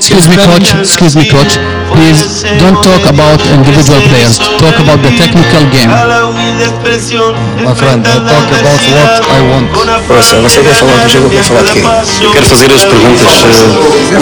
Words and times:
Excuse 0.00 0.28
me, 0.28 0.36
coach. 0.36 0.68
Excuse 0.80 1.14
me, 1.16 1.24
coach. 1.28 1.58
Please 1.92 2.42
don't 2.58 2.78
talk 2.82 3.04
about 3.06 3.38
individual 3.52 4.00
players. 4.08 4.38
Talk 4.58 4.76
about 4.80 4.98
the 5.04 5.12
technical 5.20 5.62
game. 5.70 5.90
My 5.90 7.74
friend, 7.76 8.00
I 8.06 8.16
talk 8.24 8.48
about 8.48 8.80
what 8.96 9.12
I 9.28 9.40
want. 9.52 9.68
Ouça, 10.10 10.36
você 10.40 10.60
quer 10.62 10.74
falar 10.74 11.04
do 11.04 11.08
jogo 11.10 11.24
ou 11.26 11.30
quer 11.30 11.42
falar 11.44 11.62
de 11.62 11.72
quê? 11.72 11.82
Eu 12.24 12.30
quero 12.32 12.46
fazer 12.46 12.72
as 12.72 12.84
perguntas. 12.84 13.44
eh, 14.12 14.20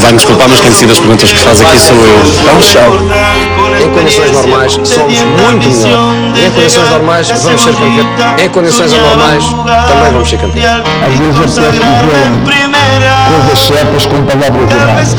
Vai-me 0.00 0.16
desculpar, 0.18 0.48
mas 0.48 0.60
quem 0.60 0.70
decide 0.70 0.92
as 0.92 0.98
perguntas 0.98 1.32
que 1.32 1.38
faz 1.40 1.60
aqui 1.60 1.78
sou 1.78 1.96
eu. 1.96 2.50
É 2.50 2.52
um 2.54 2.60
show. 2.62 3.59
Em 3.80 3.90
condições 3.90 4.32
normais 4.32 4.72
somos 4.72 5.18
muito 5.22 5.68
melhor. 5.68 6.14
Em 6.36 6.50
condições 6.50 6.90
normais 6.90 7.28
vamos 7.30 7.62
ser 7.62 7.72
campeões. 7.72 8.42
Em 8.42 8.48
condições 8.48 8.92
anormais 8.92 9.44
também 9.44 10.12
vamos 10.12 10.28
ser 10.28 10.38
campeões. 10.38 10.82
Às 11.06 11.18
vezes 11.18 11.58
que 11.58 11.70
coisas 13.40 13.58
certas 13.60 14.06
com 14.06 14.22
palavras 14.24 14.70
erradas. 14.70 15.16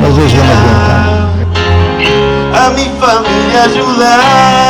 Mas 0.00 0.18
hoje 0.18 0.36
vamos 0.36 0.52
aguentar. 0.52 1.18
a 2.54 2.70
mi 2.70 2.90
familia 2.98 3.62
ayudar. 3.64 4.67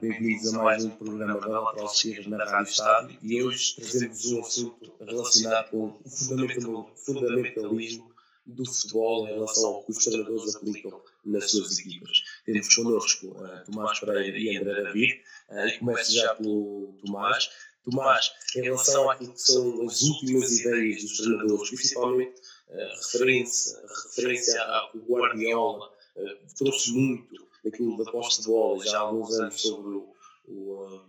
Bem-vindos 0.00 0.54
a 0.54 0.62
mais 0.62 0.84
um 0.84 0.90
programa 0.90 1.38
da 1.40 1.60
Lateral 1.60 1.92
Esquerda 1.92 2.36
na 2.36 2.44
Rádio 2.44 2.70
Estádio 2.70 3.18
e 3.22 3.42
hoje 3.42 3.74
trazemos 3.76 4.24
um 4.32 4.40
assunto 4.40 4.92
relacionado 4.98 5.70
com 5.70 5.86
o 6.02 6.08
fundamental- 6.08 6.90
fundamentalismo 7.04 8.10
do 8.46 8.64
futebol 8.64 9.28
em 9.28 9.34
relação 9.34 9.66
ao 9.66 9.84
que 9.84 9.90
os 9.92 10.04
treinadores 10.04 10.56
aplicam 10.56 11.02
nas 11.24 11.50
suas 11.50 11.78
equipas. 11.78 12.22
Temos 12.46 12.74
connosco 12.74 13.36
eh, 13.44 13.62
Tomás 13.66 14.00
Pereira 14.00 14.38
e 14.38 14.56
André 14.56 14.82
David 14.82 15.20
eh, 15.50 15.68
e 15.68 15.78
começo 15.78 16.14
já 16.14 16.34
pelo 16.34 16.94
Tomás. 17.04 17.50
Tomás, 17.84 18.32
em 18.56 18.62
relação 18.62 19.10
àquilo 19.10 19.32
que 19.34 19.40
são 19.40 19.86
as 19.86 20.00
últimas 20.02 20.58
ideias 20.60 21.02
dos 21.02 21.16
treinadores, 21.18 21.68
principalmente 21.68 22.40
eh, 22.70 22.88
referência, 22.96 23.78
referência 24.06 24.62
ao 24.62 24.92
Guardiola 24.96 25.92
eh, 26.16 26.38
trouxe 26.56 26.92
muito 26.92 27.49
daquilo 27.64 28.02
da 28.02 28.10
posse 28.10 28.42
de 28.42 28.48
bola 28.48 28.84
já 28.84 28.98
há 28.98 29.00
alguns 29.02 29.38
anos 29.38 29.60
sobre 29.60 29.90
o, 29.94 30.14
o, 30.46 31.04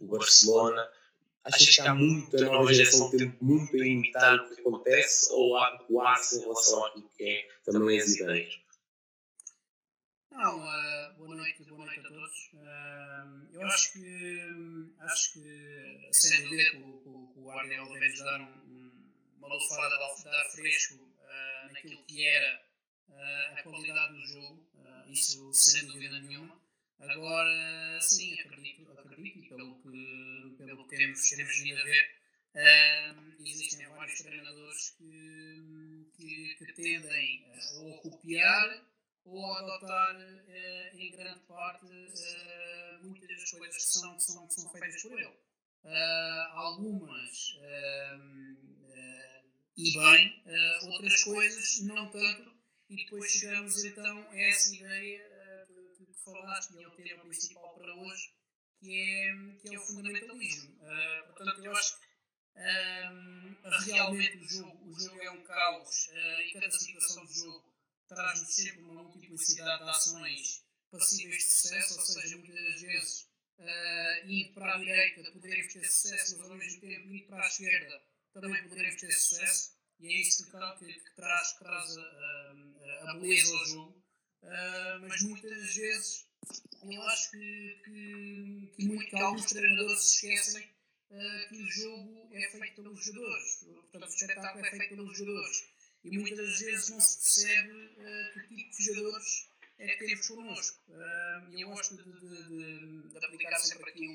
o 0.00 0.06
Barcelona. 0.06 0.88
Achas 1.44 1.74
que 1.74 1.80
há 1.80 1.94
muita 1.94 2.44
nova 2.44 2.72
geração 2.72 3.10
que 3.10 3.16
tenta 3.18 3.36
muito 3.44 3.74
a 3.76 3.86
imitar 3.86 4.36
o 4.38 4.54
que 4.54 4.60
acontece 4.60 5.32
ou 5.32 5.56
há 5.56 5.68
adequar-se 5.68 6.36
em 6.38 6.40
relação 6.42 6.86
àquilo 6.86 7.08
que 7.16 7.24
é 7.24 7.48
também 7.64 8.00
as 8.00 8.10
ideias? 8.14 8.60
Não, 10.30 10.64
eh, 10.72 11.12
boa 11.18 11.34
noite, 11.36 11.64
boa 11.64 11.84
noite 11.84 12.00
a 12.00 12.08
todos. 12.08 12.50
Eh, 12.54 13.24
eu 13.54 13.62
acho 13.66 13.92
que, 13.92 14.92
acho 15.00 15.32
que 15.34 16.08
sem 16.12 16.42
dúvida, 16.44 16.70
que 16.70 16.76
o, 16.78 17.32
o 17.36 17.42
Guardiola 17.44 17.98
deve 17.98 18.16
dar 18.18 18.40
um, 18.40 18.44
um- 18.44 19.12
uma 19.38 19.48
lufada 19.54 19.96
de 19.98 20.28
ar 20.28 20.44
fresco 20.52 20.94
eh, 21.28 21.72
naquilo 21.72 22.04
que 22.06 22.26
era 22.26 22.62
eh, 23.10 23.54
a 23.58 23.62
qualidade 23.62 24.14
do 24.14 24.26
jogo, 24.28 24.66
eh, 24.71 24.71
isso 25.08 25.52
sem 25.52 25.86
dúvida 25.86 26.20
nenhuma. 26.20 26.60
Agora, 26.98 28.00
sim, 28.00 28.38
acredito, 28.40 28.90
acredito 28.92 29.38
e 29.38 29.48
pelo 29.48 29.74
que, 29.82 30.54
pelo 30.56 30.86
que 30.86 30.96
temos, 30.96 31.28
temos 31.30 31.58
vindo 31.58 31.80
a 31.80 31.84
ver, 31.84 32.10
eh, 32.54 33.14
existem 33.40 33.88
vários 33.88 34.18
treinadores 34.20 34.90
que, 34.90 36.06
que, 36.16 36.54
que 36.58 36.72
tendem 36.74 37.44
ou 37.78 37.94
a 37.94 37.98
copiar 38.02 38.84
ou 39.24 39.52
a 39.52 39.58
adotar 39.60 40.16
eh, 40.20 40.92
em 40.94 41.10
grande 41.12 41.40
parte 41.40 41.86
eh, 41.86 42.98
muitas 43.02 43.28
das 43.28 43.50
coisas 43.50 43.76
que 43.76 43.82
são, 43.98 44.16
que 44.16 44.22
são, 44.22 44.46
que 44.46 44.54
são 44.54 44.70
feitas 44.70 45.02
por 45.02 45.18
ele. 45.18 45.36
Ah, 45.84 46.52
algumas 46.54 47.58
eh, 47.60 48.18
eh, 48.90 49.42
e 49.76 49.92
bem, 49.98 50.42
outras 50.84 51.24
coisas 51.24 51.80
não 51.82 52.08
tanto, 52.10 52.51
e 52.92 52.96
depois 52.96 53.30
chegamos 53.30 53.84
então 53.84 54.28
a 54.30 54.38
essa 54.38 54.74
ideia 54.74 55.22
eh, 55.22 55.66
que, 55.96 56.06
que 56.06 56.24
falaste, 56.24 56.74
e 56.74 56.82
é 56.82 56.88
o 56.88 56.90
tema 56.90 57.24
principal 57.24 57.74
para 57.74 57.94
hoje, 57.94 58.34
que 58.78 59.00
é, 59.00 59.34
que 59.60 59.74
é 59.74 59.78
o 59.78 59.82
fundamentalismo. 59.82 60.78
Ah, 60.82 61.22
portanto, 61.26 61.64
eu 61.64 61.72
acho 61.72 61.98
que 61.98 62.06
ah, 62.56 63.80
realmente 63.86 64.36
o 64.36 64.48
jogo, 64.48 64.90
o 64.90 65.00
jogo 65.00 65.22
é 65.22 65.30
um 65.30 65.42
caos 65.42 66.10
ah, 66.12 66.42
e 66.42 66.52
cada 66.52 66.70
situação 66.70 67.24
de 67.26 67.34
jogo 67.34 67.72
traz-nos 68.08 68.54
sempre 68.54 68.82
uma 68.82 69.04
multiplicidade 69.04 69.84
de 69.84 69.90
ações 69.90 70.64
passíveis 70.90 71.44
de 71.44 71.50
sucesso, 71.50 71.98
ou 71.98 72.04
seja, 72.04 72.36
muitas 72.36 72.82
vezes 72.82 73.28
uh, 73.58 74.26
indo 74.26 74.52
para 74.52 74.74
a 74.74 74.78
direita 74.78 75.32
poderemos 75.32 75.72
ter 75.72 75.84
sucesso, 75.86 76.38
mas 76.38 76.50
ao 76.50 76.56
mesmo 76.56 76.80
tempo 76.82 77.08
indo 77.08 77.26
para 77.26 77.42
a 77.42 77.48
esquerda 77.48 78.02
também 78.34 78.62
poderemos 78.68 79.00
ter 79.00 79.12
sucesso, 79.12 79.72
e 80.00 80.06
é 80.14 80.20
isso 80.20 80.44
que, 80.44 80.50
que, 80.78 81.00
que 81.00 81.14
traz, 81.14 81.52
que 81.52 81.58
traz 81.60 81.96
a, 81.96 82.00
a, 82.00 82.54
a 83.08 83.14
beleza 83.14 83.56
ao 83.56 83.66
jogo. 83.66 84.02
Uh, 84.42 85.06
mas 85.08 85.22
muitas 85.22 85.74
vezes 85.76 86.26
eu 86.82 87.02
acho 87.02 87.30
que, 87.30 87.80
que, 87.84 88.72
que, 88.76 88.84
muito, 88.86 89.10
que 89.10 89.18
alguns 89.20 89.46
treinadores 89.46 90.02
se 90.02 90.26
esquecem 90.26 90.68
uh, 91.10 91.48
que 91.48 91.62
o 91.62 91.70
jogo 91.70 92.28
é 92.32 92.50
feito 92.50 92.82
pelos 92.82 93.04
jogadores, 93.04 93.64
portanto, 93.64 94.10
o 94.10 94.14
espetáculo 94.14 94.66
é 94.66 94.70
feito 94.70 94.96
pelos 94.96 95.16
jogadores. 95.16 95.64
e 96.02 96.18
muitas 96.18 96.38
das 96.38 96.58
vezes 96.58 96.88
não 96.88 97.00
se 97.00 97.18
percebe 97.18 97.88
que 98.48 98.56
tipo 98.56 98.76
de 98.76 98.82
jogadores 98.82 99.48
é 99.78 99.96
que 99.96 100.06
temos 100.06 100.28
connosco. 100.28 100.82
Uh, 100.88 101.58
eu 101.58 101.68
gosto 101.68 101.96
de, 101.96 102.02
de, 102.02 103.08
de, 103.08 103.24
aplicar 103.24 103.58
sempre 103.60 103.90
aqui, 103.90 104.08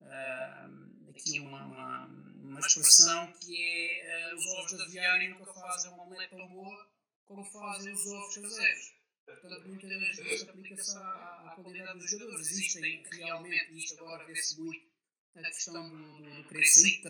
um, 0.00 1.10
aqui 1.10 1.40
uma, 1.40 1.66
uma, 1.66 2.06
uma, 2.06 2.60
expressão 2.60 3.30
que 3.32 4.00
é 4.00 4.34
os 4.34 4.46
ovos 4.46 4.74
de 4.74 4.82
aviário 4.82 5.38
nunca 5.38 5.52
fazem 5.52 5.92
uma 5.92 6.04
omelete 6.04 6.34
tão 6.34 6.48
boa 6.48 6.93
como 7.26 7.44
fazem 7.44 7.92
os 7.92 8.06
ovos 8.06 8.34
caseiros. 8.36 8.94
Portanto, 9.24 9.68
muitas 9.68 9.90
das 9.90 10.16
vezes 10.16 10.48
aplica-se 10.48 10.96
à, 10.96 11.00
à 11.00 11.54
qualidade 11.56 11.98
dos 11.98 12.10
jogadores. 12.10 12.50
Existem 12.50 13.02
realmente, 13.12 13.76
isto 13.76 13.94
agora 14.00 14.24
vê-se 14.26 14.60
muito, 14.60 14.94
a 15.36 15.42
questão 15.42 15.88
do, 15.88 16.22
do, 16.22 16.42
do 16.42 16.48
querer 16.48 16.64
sair 16.64 17.02
de 17.02 17.08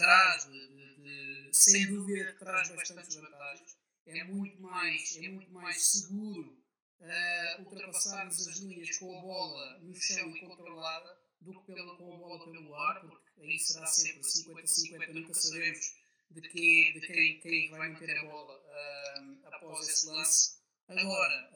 de, 0.51 0.69
de, 0.69 1.51
de, 1.51 1.51
sem 1.53 1.87
dúvida 1.89 2.33
que 2.33 2.39
traz 2.39 2.71
bastantes 2.71 3.17
vantagens. 3.17 3.77
É 4.07 4.25
muito 4.25 4.61
mais, 4.63 5.17
é 5.17 5.29
muito 5.29 5.53
mais 5.53 5.83
seguro 5.83 6.59
uh, 7.01 7.63
ultrapassarmos 7.63 8.49
as 8.49 8.59
linhas 8.59 8.97
com 8.99 9.19
a 9.19 9.21
bola 9.21 9.79
no 9.81 9.95
chão 9.95 10.35
e 10.37 10.41
controlada 10.41 11.19
do 11.41 11.53
que 11.53 11.73
pela, 11.73 11.97
com 11.97 12.15
a 12.15 12.17
bola 12.17 12.51
pelo 12.51 12.75
ar, 12.75 13.01
porque 13.01 13.41
aí 13.43 13.59
será 13.59 13.87
sempre 13.87 14.21
50-50, 14.21 15.13
nunca 15.13 15.35
sabemos 15.35 16.04
de 16.41 16.49
quem, 16.49 16.93
de 16.93 17.01
quem, 17.01 17.41
quem 17.41 17.71
vai 17.71 17.89
manter 17.91 18.17
a 18.19 18.25
bola 18.25 18.59
uh, 18.59 19.47
após 19.47 19.89
esse 19.89 20.07
lance. 20.07 20.55
Agora, 20.89 21.51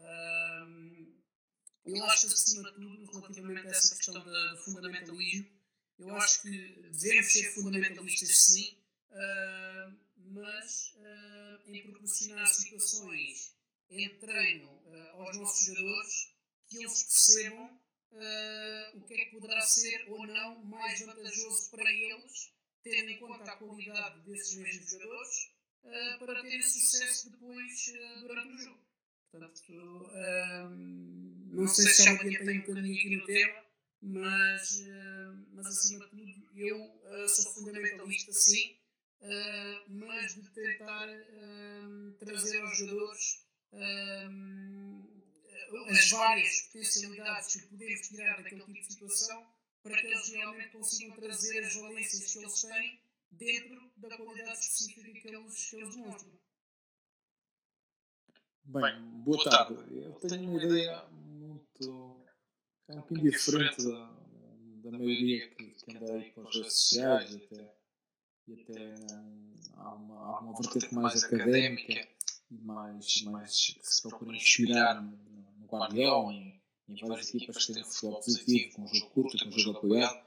eu 1.85 2.05
acho 2.05 2.27
que 2.27 2.33
acima 2.35 2.71
de 2.73 2.77
tudo, 2.77 3.13
relativamente 3.13 3.67
a 3.67 3.71
essa 3.71 3.97
questão 3.97 4.23
do 4.23 4.57
fundamentalismo, 4.65 5.59
eu 5.99 6.15
acho 6.17 6.43
que 6.43 6.51
devemos 6.93 7.33
ser 7.33 7.55
fundamentalistas 7.55 8.37
sim, 8.37 8.79
uh, 9.11 9.99
mas 10.17 10.95
uh, 10.97 11.71
em 11.71 11.83
proporcionar 11.91 12.47
situações 12.47 13.55
em 13.91 14.09
treino 14.19 14.69
uh, 14.69 15.23
aos 15.23 15.37
nossos 15.39 15.67
jogadores 15.67 16.35
que 16.69 16.79
eles 16.79 17.03
percebam 17.03 17.81
o 18.95 19.01
que 19.03 19.15
é 19.15 19.25
que 19.27 19.33
poderá 19.33 19.61
ser 19.61 20.09
ou 20.09 20.27
não 20.27 20.65
mais 20.65 20.99
vantajoso 21.01 21.71
para 21.71 21.93
eles, 21.93 22.53
tendo 22.83 23.11
em 23.11 23.19
conta 23.19 23.53
a 23.53 23.57
qualidade 23.57 24.21
desses 24.21 24.57
mesmos 24.57 24.91
jogadores, 24.91 25.59
para 26.19 26.43
terem 26.43 26.63
sucesso 26.63 27.31
depois 27.31 27.93
durante 28.21 28.55
o 28.55 28.59
jogo. 28.59 28.89
Portanto, 29.31 29.63
não 31.53 31.67
sei 31.69 31.87
se 31.87 32.05
já 32.05 32.13
me 32.13 32.21
adiantei 32.21 32.59
um 32.59 32.61
bocadinho 32.61 32.95
aqui 32.95 33.17
no 33.17 33.25
tema, 33.27 33.69
mas, 34.01 34.81
uh, 34.81 35.47
mas 35.53 35.67
acima 35.67 36.05
de 36.07 36.11
tudo 36.11 36.49
eu 36.57 36.81
uh, 36.81 37.29
sou 37.29 37.53
fundamentalista 37.55 38.33
sim, 38.33 38.77
uh, 39.21 39.85
mas 39.89 40.35
de 40.35 40.51
tentar 40.51 41.09
trazer 42.19 42.61
aos 42.61 42.79
jogadores 42.79 43.47
as 45.89 46.11
várias 46.11 46.63
potencialidades 46.63 47.57
que 47.57 47.67
podemos 47.67 48.09
tirar 48.09 48.43
daquele 48.43 48.63
tipo 48.63 48.81
de 48.81 48.93
situação 48.93 49.47
para 49.89 50.01
que 50.01 50.07
eles 50.07 50.29
realmente 50.29 50.71
consigam 50.71 51.17
trazer 51.17 51.65
as 51.65 51.75
valências 51.75 52.33
que 52.33 52.39
eles 52.39 52.63
têm 52.63 53.01
dentro 53.33 53.93
da 53.97 54.17
qualidade 54.17 54.59
específica 54.59 55.03
que 55.03 55.29
eles, 55.29 55.71
que 55.71 55.77
eles 55.77 55.95
demonstram. 55.95 56.39
Bem, 58.65 59.03
boa 59.25 59.45
tarde. 59.45 59.75
Eu 60.05 60.13
tenho 60.15 60.51
uma 60.51 60.63
ideia 60.63 61.05
muito 61.09 62.19
é 62.89 62.95
um 62.95 63.03
pouquinho 63.03 63.31
diferente 63.31 63.85
da, 63.85 64.11
da 64.83 64.91
maioria 64.91 65.49
que, 65.51 65.71
que 65.73 65.97
anda 65.97 66.13
aí 66.15 66.31
com 66.33 66.47
as 66.49 66.55
redes 66.55 66.73
sociais 66.73 67.35
e 67.35 67.45
até, 67.45 67.75
e 68.47 68.63
até 68.63 68.95
há, 69.75 69.95
uma, 69.95 70.17
há 70.17 70.41
uma 70.41 70.59
vertente 70.59 70.95
mais 70.95 71.23
académica 71.23 72.09
e 72.51 72.59
mais, 72.59 73.23
mais 73.25 73.75
que 73.75 73.87
se 73.87 74.03
procura 74.03 74.35
inspirar 74.35 75.03
no, 75.03 75.19
no 75.59 75.67
Guardiola 75.67 76.33
em, 76.33 76.58
em 76.89 77.07
várias 77.07 77.35
equipas 77.35 77.67
que 77.67 77.73
têm 77.75 77.83
um 77.83 77.87
futebol 77.87 78.21
positivo, 78.21 78.75
com 78.75 78.83
um 78.83 78.95
jogo 78.95 79.11
curto, 79.11 79.39
com 79.39 79.49
um 79.49 79.59
jogo 79.59 79.79
apoiado, 79.79 80.25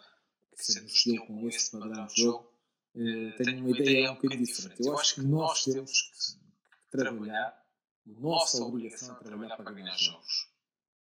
que 0.55 0.63
sempre 0.63 0.83
nos 0.83 0.93
escolheu 0.93 1.25
com 1.25 1.49
esse 1.49 1.71
padrão 1.71 2.05
de 2.05 2.21
jogo, 2.21 2.51
eh, 2.95 3.31
tenho 3.37 3.65
uma 3.65 3.77
ideia 3.77 4.11
um 4.11 4.15
bocadinho 4.15 4.45
diferente. 4.45 4.85
Eu 4.85 4.97
acho 4.99 5.15
que 5.15 5.21
nós 5.21 5.63
temos 5.63 6.01
que 6.01 6.97
trabalhar, 6.97 7.65
a 8.07 8.19
nossa 8.19 8.63
obrigação 8.63 9.15
é 9.15 9.23
trabalhar 9.23 9.57
para 9.57 9.71
ganhar 9.71 9.97
jogos. 9.97 10.49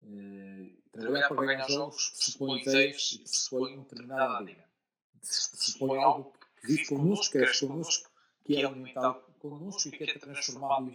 Eh, 0.05 0.71
trabalhar 0.93 1.29
para 1.29 1.47
ganhar 1.47 1.69
jogos 1.69 2.11
pressupõe 2.11 2.63
ideias 2.63 3.13
e 3.13 3.19
pressupõe 3.19 3.75
uma 3.75 3.83
determinada 3.83 4.41
liga. 4.45 4.65
Pressupõe 5.21 5.99
algo 5.99 6.33
que 6.61 6.67
vive 6.69 6.87
connosco, 6.87 7.33
que 7.33 7.39
cresce 7.39 7.67
connosco, 7.67 8.11
que 8.45 8.57
é 8.57 8.65
alimentado 8.65 9.21
connosco 9.41 9.89
e 9.89 9.93
que 9.93 10.05
é 10.05 10.19
transformado 10.19 10.93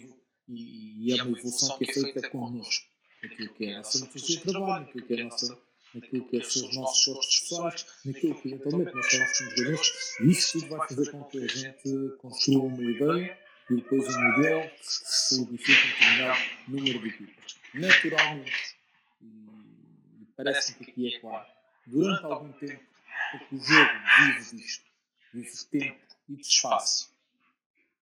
e, 0.48 1.10
e 1.10 1.19
é 1.19 1.24
uma 1.24 1.38
evolução 1.38 1.77
que 1.77 1.89
é 1.89 1.94
feita 1.94 2.30
connosco. 2.30 2.93
Aquilo 3.24 3.54
que 3.54 3.66
é 3.66 3.74
a 3.74 3.78
nossa 3.78 4.00
metodologia 4.00 4.38
de 4.38 4.44
trabalho, 4.44 4.86
aquilo 4.86 5.06
que 5.06 5.14
é 5.14 5.22
a 5.22 5.24
nossa 5.24 5.58
naquilo 5.94 6.28
que 6.28 6.44
são 6.44 6.68
os 6.68 6.75
nossos 6.75 7.14
gostos 7.14 7.40
pessoais, 7.42 7.86
naquilo 8.06 8.36
que 8.42 8.48
eventualmente 8.50 8.96
nós 8.96 9.12
somos 9.12 9.56
jogadores, 9.56 10.18
e 10.20 10.31
isso 10.31 10.60
tudo 10.60 10.78
vai 10.78 10.88
fazer 10.88 11.12
com 11.12 11.24
que 11.25 11.44
a 11.44 11.48
gente 11.48 12.18
construa 12.18 12.64
uma 12.64 12.84
ideia 12.84 13.40
e 13.70 13.75
depois 13.75 14.16
um 14.16 14.22
modelo 14.22 14.70
que 14.70 14.86
se 14.86 15.36
solidifique 15.36 15.88
em 15.88 15.92
determinado 15.92 16.40
número 16.68 17.00
de 17.00 17.08
equipas. 17.10 17.56
Naturalmente, 17.74 18.75
e 19.22 20.25
parece-me 20.36 20.86
que 20.86 20.92
aqui 20.92 21.16
é 21.16 21.20
claro, 21.20 21.48
durante 21.86 22.25
algum 22.25 22.52
tempo, 22.54 22.84
porque 23.31 23.56
o 23.56 23.60
jogo 23.60 23.92
vive 24.20 24.58
disto, 24.58 24.86
vive 25.34 25.52
de 25.52 25.66
tempo 25.68 26.00
e 26.30 26.36
de 26.36 26.42
espaço. 26.42 27.14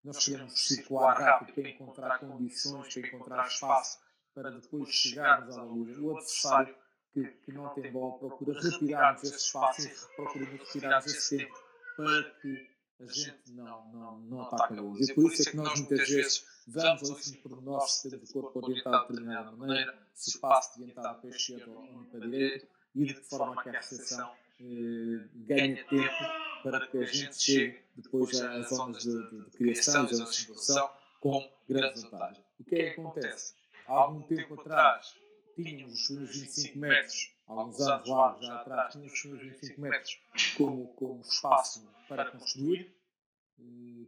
Nós 0.04 0.26
queremos 0.26 0.60
circular 0.60 1.14
rápido 1.14 1.54
para 1.54 1.70
encontrar 1.70 2.20
condições, 2.20 2.94
para 2.94 3.08
encontrar 3.08 3.48
espaço, 3.48 4.00
para 4.34 4.52
depois 4.52 4.90
chegarmos 4.90 5.58
à 5.58 5.64
luz. 5.64 5.98
O 5.98 6.12
adversário 6.12 6.76
que, 7.14 7.24
que 7.26 7.52
não 7.52 7.70
tem 7.70 7.92
bola 7.92 8.18
procura 8.18 8.60
retirarmos 8.60 9.24
esse 9.24 9.38
espaço 9.38 9.88
e 9.88 10.16
procura 10.16 10.46
retirarmos 10.46 11.14
esse 11.14 11.38
tempo 11.38 11.64
para 11.98 12.24
que 12.42 12.72
a 13.00 13.06
gente 13.06 13.52
não, 13.52 13.92
não, 13.92 14.20
não 14.20 14.42
ataque 14.44 14.78
a 14.78 14.82
luz. 14.82 15.10
E 15.10 15.14
por 15.14 15.32
isso 15.32 15.48
é 15.48 15.52
que 15.52 15.58
nós 15.58 15.80
muitas 15.80 16.08
vezes 16.08 16.46
vamos 16.68 17.10
ao 17.10 17.16
último 17.16 17.38
pormenor 17.42 17.88
se 17.88 18.10
temos 18.10 18.30
o 18.30 18.34
corpo 18.34 18.60
orientado 18.64 19.08
de 19.08 19.08
determinada 19.10 19.52
maneira, 19.52 19.98
se 20.14 20.38
o 20.38 20.40
passo 20.40 20.80
adiantado 20.80 21.22
para 21.22 21.30
a 21.30 21.36
esquerda 21.36 21.72
ou 21.72 22.06
para 22.06 22.20
a 22.20 22.30
direita, 22.30 22.68
e 22.96 23.06
de 23.06 23.14
forma 23.16 23.64
que 23.64 23.70
a 23.70 23.72
recepção 23.72 24.32
eh, 24.60 25.28
ganha 25.34 25.84
tempo 25.86 26.62
para 26.64 26.88
que 26.88 26.98
a 26.98 27.06
gente 27.06 27.42
chegue 27.42 27.82
depois 27.96 28.40
às 28.42 28.70
zonas 28.70 29.04
de, 29.04 29.30
de, 29.30 29.46
de 29.46 29.52
criação 29.52 30.06
e 30.06 30.14
zonas 30.14 30.36
de 30.36 30.42
simulação 30.42 30.90
com 31.20 31.52
grande 31.68 32.02
vantagem. 32.02 32.44
O 32.60 32.64
que 32.64 32.76
é 32.76 32.94
que 32.94 33.02
acontece? 33.02 33.56
Há 33.92 34.04
algum 34.04 34.22
tempo 34.22 34.54
atrás, 34.54 35.18
tínhamos 35.54 35.94
os 35.94 36.08
primeiros 36.08 36.38
25 36.38 36.80
metros, 36.80 37.36
alguns 37.46 37.82
anos 37.82 38.08
lá 38.08 38.38
já 38.42 38.62
atrás, 38.62 38.94
tínhamos 38.94 39.12
os 39.12 39.20
primeiros 39.20 39.48
25 39.50 39.82
metros 39.82 40.20
como, 40.56 40.88
como 40.94 41.20
espaço 41.20 41.94
para 42.08 42.32
construir. 42.32 42.96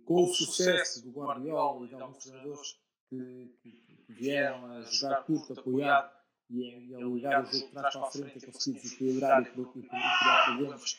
Com 0.06 0.24
o 0.24 0.34
sucesso 0.34 1.04
do 1.04 1.12
Guardiola 1.12 1.86
e 1.86 1.90
de 1.90 1.96
alguns 1.96 2.24
treinadores 2.24 2.80
que, 3.10 3.58
que, 3.62 4.06
vieram 4.08 4.72
a 4.72 4.82
jogar 4.84 5.24
curto, 5.24 5.60
apoiado 5.60 6.12
e 6.50 6.64
a, 6.64 6.78
e 6.80 6.96
a 6.96 7.00
ligar 7.00 7.44
o 7.44 7.46
jogo 7.46 7.66
de 7.66 7.72
trás 7.74 7.94
para 7.94 8.08
a 8.08 8.12
frente 8.12 8.38
e 8.38 8.52
conseguir 8.52 8.80
desequilibrar 8.80 9.44
e, 9.44 9.60
e, 9.60 9.62
e 9.62 9.88
criar 9.90 10.46
problemas, 10.46 10.98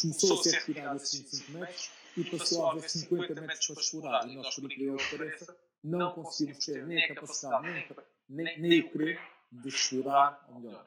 começou 0.00 0.40
a 0.40 0.42
ser 0.42 0.54
retirado 0.54 0.96
esses 0.96 1.20
25 1.20 1.52
metros 1.52 1.90
e 2.16 2.24
passou 2.24 2.66
a 2.66 2.72
haver 2.72 2.90
50 2.90 3.40
metros 3.40 3.66
para 3.68 3.80
explorar. 3.80 4.28
E 4.28 4.34
nós, 4.34 4.54
por 4.56 4.64
incrível 4.64 4.96
que 4.96 5.16
pareça, 5.16 5.56
não 5.82 6.12
conseguimos 6.12 6.64
ter 6.64 6.86
nem 6.86 7.04
a 7.04 7.14
capacidade, 7.14 7.66
nem, 8.28 8.60
nem, 8.60 8.80
o 8.80 8.90
querer 8.90 9.20
de 9.50 9.68
explorar, 9.68 10.44
ou 10.48 10.60
melhor, 10.60 10.86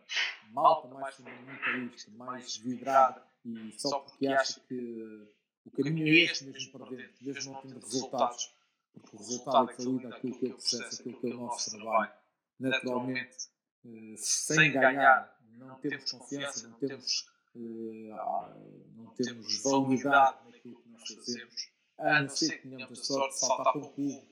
malta 0.51 0.88
mais 0.89 1.15
fundamentalista, 1.15 2.11
mais 2.11 2.57
vibrada 2.57 3.25
e 3.43 3.73
só 3.79 3.99
porque 3.99 4.27
acha 4.27 4.59
que 4.61 5.27
o 5.65 5.71
caminho 5.71 6.07
é 6.07 6.25
este 6.25 6.45
mesmo 6.45 6.71
para 6.71 6.89
dentro, 6.89 7.25
mesmo 7.25 7.53
não 7.53 7.61
tendo 7.61 7.79
resultados, 7.79 8.53
porque 8.93 9.15
o 9.15 9.19
resultado 9.19 9.71
é 9.71 9.73
falido 9.73 10.07
aquilo 10.13 10.39
que 10.39 10.45
é 10.45 10.49
o 10.49 10.53
processo, 10.53 11.01
aquilo 11.01 11.19
que 11.19 11.27
é 11.27 11.33
o 11.33 11.38
nosso 11.38 11.71
trabalho. 11.71 12.11
Naturalmente, 12.59 13.38
eh, 13.85 14.15
sem 14.17 14.71
ganhar, 14.71 15.35
não 15.57 15.79
temos 15.79 16.11
confiança, 16.11 16.67
não 16.67 16.77
temos, 16.77 17.25
eh, 17.55 18.09
não 18.95 19.13
temos 19.15 19.63
validade 19.63 20.38
naquilo 20.45 20.81
que 20.81 20.89
nós 20.89 21.07
fazemos, 21.07 21.71
a 21.97 22.21
não 22.21 22.29
ser 22.29 22.59
que 22.59 22.69
tenhamos 22.69 22.99
a 22.99 23.03
sorte 23.03 23.33
de 23.33 23.39
saltar 23.39 23.73
para 23.73 23.81
um 23.81 23.91
clube 23.93 24.31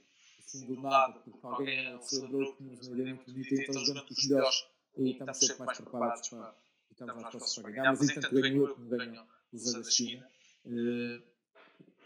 assim 0.50 0.66
do 0.66 0.82
nada, 0.82 1.20
porque 1.20 1.40
alguém 1.44 2.02
se 2.02 2.20
lembrou 2.22 2.56
que 2.56 2.64
uma 2.64 2.74
ideia 2.74 3.16
muito 3.16 3.32
bonita, 3.32 3.56
então 3.56 3.86
jogamos 3.86 4.12
os 4.12 4.28
melhores 4.28 4.68
e 4.98 5.12
estamos 5.12 5.38
sempre 5.38 5.66
mais 5.66 5.78
preparados 5.78 6.30
para, 6.30 6.56
e 6.90 6.94
estamos 6.94 7.16
mais 7.16 7.30
próximos 7.30 7.56
para 7.60 7.72
ganhar. 7.72 7.92
Mas 7.92 8.10
entanto 8.10 8.36
ganho 8.36 8.64
eu 8.64 8.76
como 8.76 8.90
ganham 8.90 9.28
os 9.54 9.74
da 9.74 9.84
China. 9.84 10.30
Uh, 10.66 11.24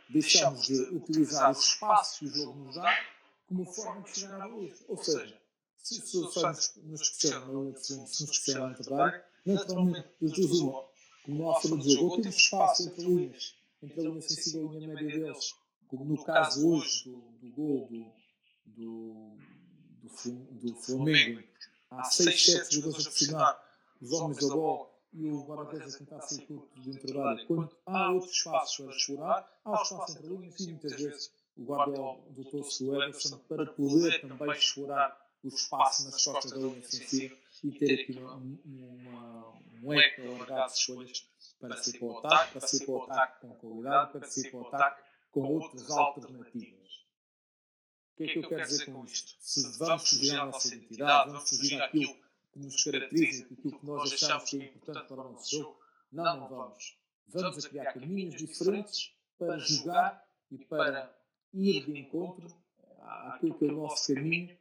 deixamos 0.10 0.68
de 0.68 0.82
utilizar 0.96 1.52
os 1.52 1.66
espaços 1.66 2.20
que 2.20 2.26
o 2.26 2.30
jogo 2.30 2.60
nos 2.66 2.76
dá 2.76 2.94
como 3.48 3.66
forma 3.66 4.02
de 4.02 4.20
chegar 4.20 4.42
à 4.42 4.46
luz. 4.46 4.84
Ou 4.88 4.98
seja, 4.98 5.42
se, 5.78 6.02
se, 6.02 6.32
só 6.32 6.50
nos, 6.50 6.76
nos 6.84 7.02
especializamos 7.02 7.86
se 7.86 7.98
nos 7.98 8.20
especializamos 8.20 8.78
na 8.78 8.86
trabalho, 8.86 9.24
naturalmente, 9.46 10.08
dois 10.20 10.52
uma, 10.60 10.86
como 11.24 11.50
há 11.50 11.62
forma 11.62 11.78
de 11.78 11.94
jogo, 11.94 12.12
ou 12.12 12.22
temos 12.22 12.36
espaço 12.36 12.84
entre 12.84 13.06
linhas, 13.06 13.56
entre 13.82 14.00
a 14.02 14.04
linha 14.04 14.22
sensível 14.22 14.74
e 14.74 14.76
a 14.76 14.80
linha 14.80 14.94
média 14.94 15.20
deles, 15.20 15.54
como 15.88 16.06
no 16.06 16.24
caso 16.24 16.68
hoje 16.70 17.06
do, 17.06 17.18
do 17.40 17.52
gol 17.52 17.88
do, 17.90 18.23
do, 18.66 19.38
do, 20.02 20.32
do 20.52 20.76
Flamengo, 20.76 21.44
há 21.92 22.04
6, 22.04 22.46
7 22.46 22.76
jogadores 22.76 23.08
a 23.08 23.10
pressionar 23.10 23.64
os 24.02 24.12
homens 24.12 24.48
da 24.48 24.56
bola 24.56 24.90
e 25.14 25.30
o 25.30 25.44
guarda-redes 25.44 25.96
a 25.96 25.98
tentar 26.00 26.22
sair 26.22 26.46
curto 26.48 26.80
dentro 26.82 27.14
da 27.14 27.30
área. 27.30 27.46
Quando 27.46 27.70
há 27.86 28.12
outros 28.12 28.32
espaços 28.32 28.78
para 28.78 28.96
explorar, 28.96 29.60
há 29.64 29.72
o 29.72 29.84
espaço 29.84 30.18
entre 30.18 30.28
linhas 30.28 30.60
e 30.60 30.68
muitas 30.68 30.92
vezes 30.94 31.32
o 31.56 31.64
guarda 31.64 31.98
do 32.30 33.04
Everson 33.04 33.38
para 33.48 33.66
poder 33.68 34.22
também 34.22 34.52
explorar 34.52 35.24
o 35.44 35.48
espaço 35.48 36.06
nas 36.06 36.24
costas 36.24 36.52
da 36.52 36.58
linha 36.58 36.80
defensiva 36.80 37.36
e 37.64 37.72
ter 37.72 38.02
aqui 38.02 38.18
uma, 38.18 38.36
uma, 38.36 39.54
um 39.82 39.90
leque 39.90 40.22
alargado 40.22 40.74
de 40.74 40.80
escolhas 40.80 41.28
para 41.60 41.78
sair 41.78 42.00
para 42.00 42.08
o 42.08 42.18
ataque, 42.18 42.52
para 42.52 42.68
sair 42.68 42.86
para 42.86 42.94
o 42.94 43.04
ataque 43.04 43.42
com 43.42 43.56
qualidade, 43.56 44.12
para 44.12 44.28
sair 44.28 44.52
para 44.52 44.60
o 44.60 44.68
ataque 44.68 45.02
com 45.32 45.42
outras 45.42 45.92
alternativas. 45.92 46.83
O 48.14 48.16
que 48.16 48.24
é 48.26 48.28
que 48.28 48.40
eu 48.40 48.48
quero 48.48 48.68
dizer 48.68 48.86
com 48.86 49.04
isto? 49.06 49.36
Se 49.40 49.78
vamos 49.80 50.08
fugir 50.08 50.36
à 50.40 50.46
nossa 50.46 50.68
identidade, 50.76 51.32
vamos 51.32 51.50
fugir 51.50 51.82
àquilo 51.82 52.16
que 52.52 52.60
nos 52.60 52.84
caracteriza, 52.84 53.46
aquilo 53.46 53.80
que 53.80 53.86
nós 53.86 54.14
achamos 54.14 54.50
que 54.50 54.62
é 54.62 54.66
importante 54.66 55.08
para 55.08 55.22
o 55.22 55.34
nosso 55.34 55.58
jogo, 55.58 55.80
não, 56.12 56.38
não 56.38 56.48
vamos. 56.48 56.96
Vamos 57.28 57.66
a 57.66 57.70
criar 57.70 57.94
caminhos 57.94 58.36
diferentes 58.36 59.16
para 59.40 59.58
jogar 59.58 60.24
e 60.52 60.60
para 60.60 61.12
ir 61.54 61.86
de 61.86 62.00
encontro 62.00 62.56
àquilo 63.02 63.56
que 63.56 63.66
é 63.66 63.70
o 63.70 63.78
nosso 63.78 64.14
caminho 64.14 64.56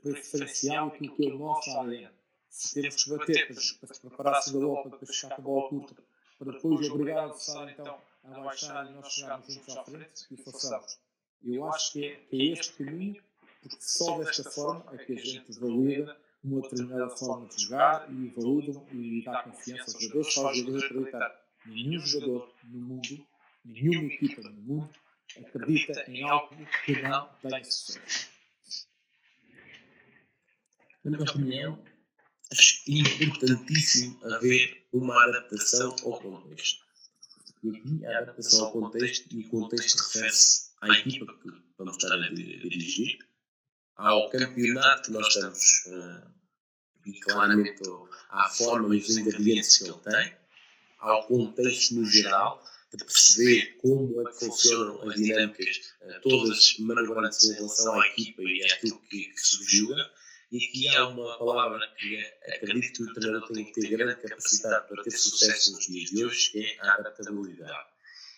preferencial, 0.00 0.88
aquilo 0.88 1.14
que 1.14 1.28
é 1.28 1.34
o 1.34 1.38
nosso 1.38 1.70
ADN. 1.78 2.10
Se 2.48 2.80
temos 2.80 3.04
que 3.04 3.10
bater 3.10 3.48
para, 3.48 3.56
para 3.80 3.94
se 3.94 4.00
preparar 4.00 4.34
a 4.36 4.40
segunda 4.40 4.66
bola, 4.66 4.82
para 4.82 4.90
depois 4.92 5.16
ficar 5.16 5.36
com 5.36 5.42
a 5.42 5.44
bola 5.44 5.68
curta, 5.68 6.02
para 6.38 6.52
depois 6.52 6.90
obrigar 6.90 7.26
o 7.26 7.30
adversário 7.30 7.70
então 7.72 8.00
a 8.24 8.40
baixar 8.40 8.90
e 8.90 8.94
nós 8.94 9.12
chegarmos 9.12 9.52
juntos 9.52 9.76
à 9.76 9.84
frente 9.84 10.26
e 10.30 10.34
o 10.34 10.42
façamos. 11.40 11.56
Eu 11.56 11.64
acho 11.68 11.92
que 11.92 12.04
é, 12.04 12.16
que 12.16 12.36
é 12.36 12.52
este 12.52 12.72
caminho, 12.72 13.22
porque 13.62 13.76
só 13.80 14.18
desta 14.18 14.50
forma 14.50 14.84
é 14.92 14.98
que 14.98 15.12
a 15.12 15.16
gente 15.16 15.52
valida 15.58 16.16
uma 16.42 16.60
determinada 16.60 17.10
forma 17.10 17.48
de 17.48 17.62
jogar 17.62 18.10
e 18.10 18.28
validam 18.28 18.86
e 18.92 19.22
dá 19.24 19.42
confiança 19.42 19.92
aos 19.92 20.02
jogadores, 20.02 20.34
só 20.34 20.50
os 20.50 20.58
jogadores 20.58 20.84
acreditar. 20.84 21.46
Nenhum 21.66 22.00
jogador 22.00 22.54
no 22.64 22.80
mundo, 22.80 23.26
nenhuma 23.64 24.12
equipa 24.12 24.42
no 24.42 24.52
mundo 24.52 24.90
acredita 25.36 26.08
em 26.08 26.22
algo 26.22 26.54
que 26.84 27.02
não 27.02 27.28
tenha 27.42 27.64
sucesso. 27.64 28.30
Na 31.04 31.10
minha 31.10 31.30
opinião, 31.30 31.84
acho 32.52 32.82
importantíssimo 32.88 34.24
haver 34.24 34.86
uma 34.92 35.24
adaptação 35.24 35.94
ao 36.04 36.20
contexto. 36.20 36.84
E 37.62 37.70
aqui 37.70 38.06
a 38.06 38.18
adaptação 38.18 38.66
ao 38.66 38.72
contexto, 38.72 39.34
e 39.34 39.44
o 39.44 39.48
contexto 39.48 39.98
refere-se 39.98 40.65
à 40.80 40.88
equipa 40.98 41.32
que 41.42 41.50
vamos 41.78 41.96
estar 41.96 42.14
a 42.14 42.28
dirigir, 42.28 43.18
ao 43.96 44.28
campeonato 44.30 45.02
que 45.02 45.10
nós 45.12 45.26
estamos 45.28 45.86
uh, 45.86 46.30
e 47.06 47.20
claramente 47.20 47.82
à 48.30 48.48
forma 48.48 48.94
e 48.94 48.98
os 48.98 49.16
ingredientes 49.16 49.78
que 49.78 49.84
ele 49.84 49.98
tem, 50.00 50.36
ao 50.98 51.26
contexto 51.26 51.94
no 51.94 52.04
geral, 52.04 52.62
de 52.92 53.04
perceber 53.04 53.78
como 53.78 54.20
é 54.20 54.32
que 54.32 54.44
funcionam 54.44 55.08
as 55.08 55.14
dinâmicas, 55.14 55.94
uh, 56.02 56.20
todas 56.22 56.78
manobrantes 56.78 57.44
em 57.44 57.54
relação 57.54 58.00
à 58.00 58.06
equipa 58.08 58.42
e 58.42 58.64
àquilo 58.64 58.98
que, 59.02 59.24
que 59.26 59.40
se 59.40 59.64
julga. 59.64 60.10
E 60.52 60.64
aqui 60.64 60.88
há 60.88 61.08
uma 61.08 61.38
palavra 61.38 61.80
que 61.98 62.16
é, 62.16 62.56
acredito 62.56 63.04
que 63.04 63.10
o 63.10 63.14
treinador 63.14 63.48
tem 63.48 63.64
que 63.64 63.80
ter 63.80 63.88
grande 63.88 64.14
capacidade 64.22 64.88
para 64.88 65.02
ter 65.02 65.10
sucesso 65.10 65.72
nos 65.72 65.86
dias 65.86 66.10
de 66.10 66.24
hoje, 66.24 66.50
que 66.52 66.64
é 66.64 66.80
a 66.80 66.94
adaptabilidade. 66.94 67.95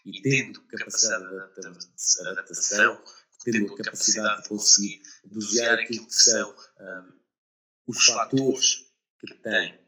E 0.08 0.22
tendo 0.22 0.62
capacidade 0.62 1.28
de 1.28 2.28
adaptação, 2.28 3.02
tendo 3.44 3.74
a 3.74 3.76
capacidade 3.76 4.42
de 4.42 4.48
conseguir 4.48 5.02
dosear 5.24 5.78
aquilo 5.78 6.06
que 6.06 6.14
são 6.14 6.50
um, 6.80 7.12
os 7.88 8.06
fatores 8.06 8.86
que 9.20 9.34
tem 9.34 9.78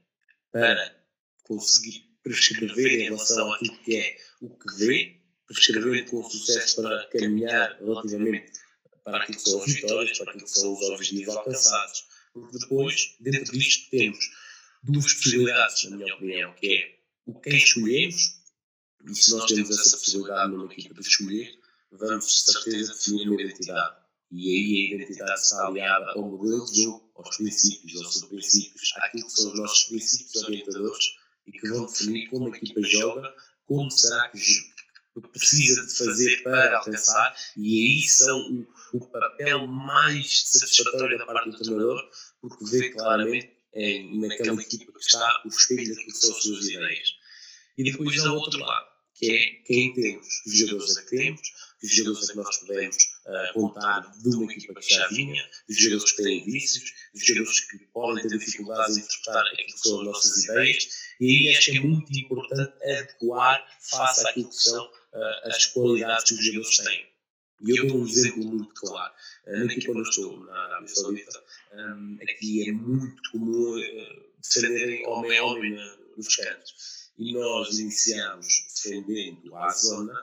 para 0.52 1.04
conseguir 1.44 2.10
prescrever 2.22 3.00
em 3.00 3.04
relação 3.04 3.50
àquilo 3.52 3.78
que 3.82 3.96
é 3.96 4.16
o 4.42 4.50
que 4.58 4.76
vê, 4.76 5.22
prescrevendo 5.46 6.10
com 6.10 6.30
sucesso 6.30 6.82
para 6.82 7.08
caminhar 7.08 7.78
relativamente 7.80 8.52
para 9.02 9.22
aquilo 9.22 9.38
que 9.38 9.50
são 9.50 9.62
as 9.62 9.72
vitórias, 9.72 10.18
para 10.18 10.30
aquilo 10.32 10.44
que 10.44 10.50
são 10.50 10.72
os 10.74 10.90
objetivos 10.90 11.36
alcançados. 11.36 12.04
Porque 12.34 12.58
depois, 12.58 13.16
dentro 13.20 13.52
disto, 13.58 13.90
temos 13.90 14.30
duas 14.82 15.14
possibilidades, 15.14 15.90
na 15.90 15.96
minha 15.96 16.14
opinião, 16.14 16.54
que 16.54 16.76
é 16.76 17.00
o 17.26 17.40
quem 17.40 17.56
escolhemos, 17.56 18.39
e 19.06 19.14
se 19.14 19.30
nós 19.32 19.46
temos 19.46 19.70
essa 19.70 19.96
possibilidade 19.96 20.52
numa 20.52 20.72
equipa 20.72 21.00
de 21.00 21.08
escolher, 21.08 21.58
vamos 21.92 22.26
de 22.26 22.52
certeza 22.52 22.92
definir 22.92 23.28
uma 23.28 23.40
identidade. 23.40 23.96
E 24.30 24.48
aí 24.48 24.92
a 24.92 24.96
identidade 24.96 25.40
está 25.40 25.66
aliada 25.66 26.12
ao 26.12 26.22
modelo 26.22 26.64
de 26.66 26.84
jogo, 26.84 27.10
aos 27.16 27.36
princípios, 27.36 28.00
aos 28.04 28.14
subprincípios, 28.14 28.92
àquilo 28.98 29.26
que 29.26 29.32
são 29.32 29.52
os 29.52 29.58
nossos 29.58 29.84
princípios 29.84 30.44
orientadores 30.44 31.04
e 31.46 31.52
que 31.52 31.68
vão 31.68 31.86
definir 31.86 32.28
como 32.28 32.52
a 32.52 32.56
equipa 32.56 32.80
joga, 32.82 33.34
como 33.66 33.90
será 33.90 34.28
que 34.28 34.38
precisa 35.32 35.86
de 35.86 35.96
fazer 35.96 36.42
para 36.42 36.78
alcançar, 36.78 37.34
e 37.56 37.86
aí 37.86 38.02
são 38.08 38.66
o, 38.92 39.06
papel 39.06 39.66
mais 39.66 40.42
satisfatório 40.46 41.18
da 41.18 41.26
parte 41.26 41.50
do 41.50 41.58
treinador, 41.58 42.00
porque 42.40 42.64
vê 42.66 42.90
claramente 42.90 43.50
em, 43.74 44.20
naquela 44.20 44.62
equipa 44.62 44.92
que 44.92 44.98
está 45.00 45.42
o 45.44 45.48
espelho 45.48 45.94
daquilo 45.94 46.12
que 46.12 46.18
são 46.18 46.36
as 46.36 46.42
suas 46.42 46.68
ideias. 46.68 47.08
E 47.76 47.84
depois 47.84 48.18
há 48.24 48.32
outro 48.32 48.60
lado, 48.60 48.89
que 49.20 49.30
é 49.30 49.50
quem 49.66 49.92
temos, 49.92 50.26
os 50.46 50.58
jogadores 50.58 50.96
a 50.96 51.02
que 51.02 51.10
temos, 51.10 51.40
os 51.82 51.94
jogadores 51.94 52.30
a 52.30 52.32
que 52.32 52.38
nós 52.38 52.56
podemos 52.56 52.96
uh, 52.96 53.52
contar 53.52 54.00
de 54.18 54.28
uma 54.34 54.50
equipa 54.50 54.80
que 54.80 54.94
já 54.94 55.06
vinha, 55.08 55.46
os 55.68 55.76
jogadores 55.76 56.12
que 56.12 56.22
têm 56.22 56.44
vícios, 56.44 56.94
os 57.14 57.26
jogadores 57.26 57.60
que 57.60 57.78
podem 57.92 58.26
ter 58.26 58.38
dificuldades 58.38 58.96
em 58.96 59.00
interpretar 59.00 59.46
aquilo 59.46 59.66
que 59.66 59.78
são 59.78 60.00
as 60.00 60.06
nossas 60.06 60.44
ideias, 60.44 60.88
e 61.20 61.48
aí 61.48 61.54
acho 61.54 61.70
que 61.70 61.76
é 61.76 61.80
muito 61.80 62.18
importante 62.18 62.72
adequar 62.82 63.78
face 63.78 64.26
àquilo 64.26 64.48
que 64.48 64.56
são 64.56 64.86
uh, 64.86 65.48
as 65.48 65.66
qualidades 65.66 66.24
que 66.24 66.34
os 66.34 66.44
jogadores 66.44 66.76
têm. 66.78 67.10
E 67.62 67.78
eu 67.78 67.86
dou 67.88 67.98
um 67.98 68.08
exemplo 68.08 68.42
muito 68.42 68.72
claro. 68.72 69.12
Uh, 69.46 69.58
na 69.58 69.64
equipa 69.66 69.90
onde 69.90 70.00
eu 70.00 70.04
estou, 70.04 70.44
na 70.46 70.58
Arábia 70.64 70.88
Saudita, 70.88 71.44
um, 71.74 72.18
aqui 72.22 72.70
é 72.70 72.72
muito 72.72 73.30
comum 73.32 73.78
uh, 73.78 74.30
defenderem 74.42 75.06
homem 75.06 75.38
a 75.38 75.44
homem 75.44 75.76
nos 76.16 76.34
cantos. 76.34 77.09
E 77.20 77.34
nós 77.34 77.78
iniciamos 77.78 78.46
defendendo 78.74 79.54
a 79.54 79.68
zona 79.68 80.14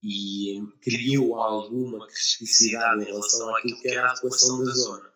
e 0.00 0.62
criou 0.80 1.34
alguma 1.34 2.06
criticidade 2.06 3.02
em 3.02 3.06
relação 3.06 3.56
àquilo 3.56 3.80
que 3.80 3.88
era 3.88 4.06
a 4.06 4.12
atuação 4.12 4.64
da 4.64 4.70
zona. 4.70 5.12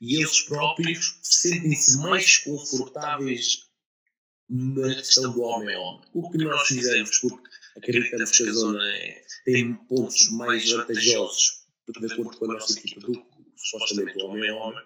E 0.00 0.16
eles 0.16 0.40
próprios 0.44 1.18
sentem-se 1.22 1.98
mais 1.98 2.38
confortáveis 2.38 3.66
na 4.48 4.94
questão 4.94 5.30
do 5.30 5.42
homem 5.42 5.74
a 5.74 5.78
homem. 5.78 6.08
O 6.14 6.30
que 6.30 6.38
nós 6.38 6.66
fizemos, 6.66 7.18
porque 7.18 7.50
acreditamos 7.76 8.30
que 8.30 8.48
a 8.48 8.52
zona 8.52 8.82
é, 8.96 9.24
tem 9.44 9.74
pontos 9.74 10.30
mais 10.30 10.72
vantajosos 10.72 11.66
de 12.00 12.12
acordo 12.12 12.38
com 12.38 12.50
a 12.50 12.54
nossa 12.54 12.78
equipa 12.78 13.00
do 13.00 13.12
que 13.12 13.22
supostamente 13.56 14.16
o 14.22 14.26
homem 14.26 14.48
a 14.48 14.54
homem, 14.56 14.84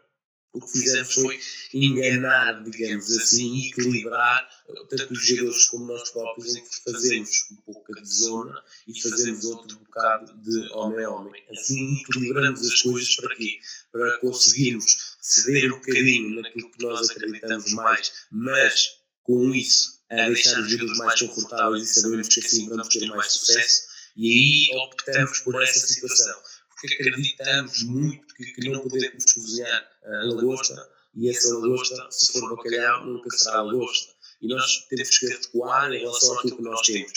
o 0.53 0.61
que 0.61 0.73
fizemos 0.73 1.15
foi 1.15 1.41
enganar, 1.73 2.63
digamos 2.65 3.11
assim, 3.17 3.69
equilibrar 3.69 4.49
tanto 4.89 5.13
os 5.13 5.27
jogadores 5.27 5.69
como 5.69 5.87
nós 5.87 6.11
próprios 6.11 6.57
em 6.57 6.63
que 6.63 6.83
fazemos 6.85 7.47
um 7.53 7.57
pouco 7.57 7.95
de 7.95 8.13
zona 8.13 8.63
e 8.87 9.01
fazemos 9.01 9.45
outro 9.45 9.79
bocado 9.79 10.33
de 10.39 10.73
homem 10.73 11.05
a 11.05 11.11
homem. 11.11 11.45
Assim 11.51 12.01
equilibramos 12.01 12.67
as 12.67 12.83
coisas 12.83 13.17
para 13.17 13.37
quê? 13.37 13.59
Para 13.93 14.19
conseguirmos 14.19 15.17
ceder 15.21 15.73
um 15.73 15.77
bocadinho 15.77 16.43
naquilo 16.43 16.71
que 16.71 16.85
nós 16.85 17.11
acreditamos 17.11 17.73
mais, 17.73 18.13
mas 18.31 18.99
com 19.23 19.55
isso 19.55 20.01
a 20.11 20.29
deixar 20.29 20.61
os 20.61 20.71
jogadores 20.71 20.99
mais 20.99 21.21
confortáveis 21.21 21.91
e 21.91 22.01
sabemos 22.01 22.29
que 22.29 22.41
assim 22.41 22.69
vamos 22.69 22.89
ter 22.89 23.07
mais 23.07 23.33
sucesso 23.33 23.83
e 24.17 24.69
aí 24.73 24.79
optamos 24.81 25.39
por 25.41 25.63
essa 25.63 25.87
situação 25.87 26.43
porque 26.81 26.95
acreditamos 26.95 27.83
muito 27.83 28.35
que, 28.35 28.45
que 28.47 28.69
não 28.71 28.81
podemos 28.89 29.33
cozinhar 29.33 29.91
a 30.05 30.25
lagosta 30.25 30.89
e 31.15 31.29
essa 31.29 31.53
lagosta, 31.59 32.09
se 32.11 32.33
for 32.33 32.57
bacalhau, 32.57 33.07
nunca 33.07 33.37
será 33.37 33.63
lagosta. 33.63 34.13
E 34.41 34.49
nós 34.49 34.87
temos 34.89 35.19
que 35.19 35.27
adequar 35.27 35.93
em 35.93 35.99
relação 35.99 36.39
àquilo 36.39 36.57
que 36.57 36.63
nós 36.63 36.81
temos. 36.87 37.13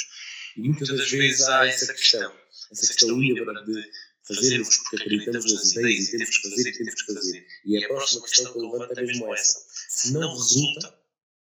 E 0.57 0.61
muitas 0.61 0.89
das 0.89 1.09
vezes 1.09 1.41
há 1.47 1.65
essa 1.65 1.93
questão, 1.93 2.33
essa 2.71 2.87
questão 2.87 3.21
híbrida 3.21 3.53
de 3.63 3.91
fazermos 4.27 4.77
porque 4.77 4.95
acreditamos 4.97 5.53
nas 5.53 5.71
ideias 5.71 6.07
e 6.07 6.17
temos 6.17 6.37
que 6.37 6.49
fazer 6.49 6.69
e 6.69 6.77
temos 6.77 7.01
que 7.01 7.13
fazer. 7.13 7.47
E 7.65 7.83
a 7.83 7.87
próxima 7.87 8.21
questão 8.23 8.51
que 8.51 8.59
eu 8.59 8.71
levanto 8.71 8.99
é 8.99 9.01
mesmo 9.01 9.33
essa. 9.33 9.59
Se 9.89 10.11
não 10.11 10.33
resulta, 10.33 10.99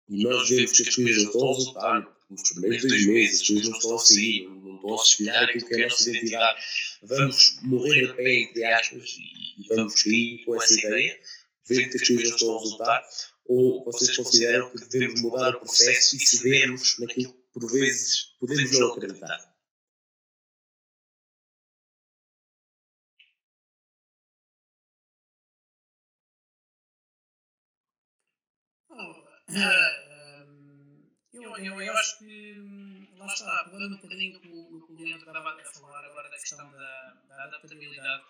e 0.09 0.25
nós 0.25 0.49
vemos 0.49 0.73
que 0.73 0.89
as 0.89 0.95
coisas 0.95 1.17
não 1.17 1.31
estão 1.31 1.49
a 1.49 1.55
resultar, 1.55 2.16
nos 2.29 2.43
primeiros 2.51 2.83
dois 2.83 3.07
meses, 3.07 3.41
as 3.41 3.47
coisas 3.47 3.69
não 3.69 3.77
estão 3.77 3.95
a 3.95 3.99
sair, 3.99 4.49
não 4.49 4.77
estão 4.77 4.93
a 4.93 5.03
espelhar 5.03 5.45
aquilo 5.45 5.67
que 5.67 5.75
é 5.75 5.85
a 5.85 5.89
nossa 5.89 6.11
identidade, 6.11 6.61
vamos 7.03 7.59
morrer 7.63 8.11
a 8.11 8.15
pé, 8.15 8.35
entre 8.41 8.65
aspas, 8.65 9.17
e 9.59 9.69
vamos 9.69 10.03
cair 10.03 10.45
com 10.45 10.63
essa 10.63 10.75
ideia, 10.75 11.21
ver 11.69 11.89
que 11.89 11.97
as 11.97 12.09
coisas 12.09 12.29
não 12.29 12.37
estão 12.37 12.57
a 12.57 12.61
resultar, 12.61 13.05
ou 13.47 13.85
vocês 13.85 14.17
consideram 14.17 14.71
que 14.71 14.89
devemos 14.89 15.23
mudar 15.23 15.55
o 15.55 15.61
processo 15.61 16.17
e 16.17 16.21
cedermos 16.21 16.99
naquilo 16.99 17.33
que 17.33 17.39
por 17.53 17.71
vezes 17.71 18.35
podemos 18.41 18.79
não 18.79 18.93
acreditar? 18.93 19.57
eu, 31.59 31.65
eu, 31.65 31.83
eu 31.83 31.97
acho 31.97 32.19
que 32.19 33.09
lá 33.17 33.27
está, 33.27 33.65
pegando 33.65 33.97
um 33.97 34.01
bocadinho 34.01 34.37
o 34.37 34.41
que 34.41 34.93
o 34.93 34.97
Leandro 34.97 35.27
estava 35.27 35.51
a 35.51 35.73
falar 35.73 36.05
agora 36.05 36.29
da 36.31 36.39
questão 36.39 36.71
da, 36.71 37.23
da 37.29 37.45
adaptabilidade, 37.45 38.25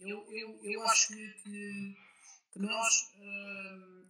eu, 0.00 0.26
eu, 0.30 0.60
eu 0.62 0.82
acho 0.84 1.08
que, 1.08 1.28
que, 1.42 1.96
que 2.52 2.58
nós, 2.60 3.12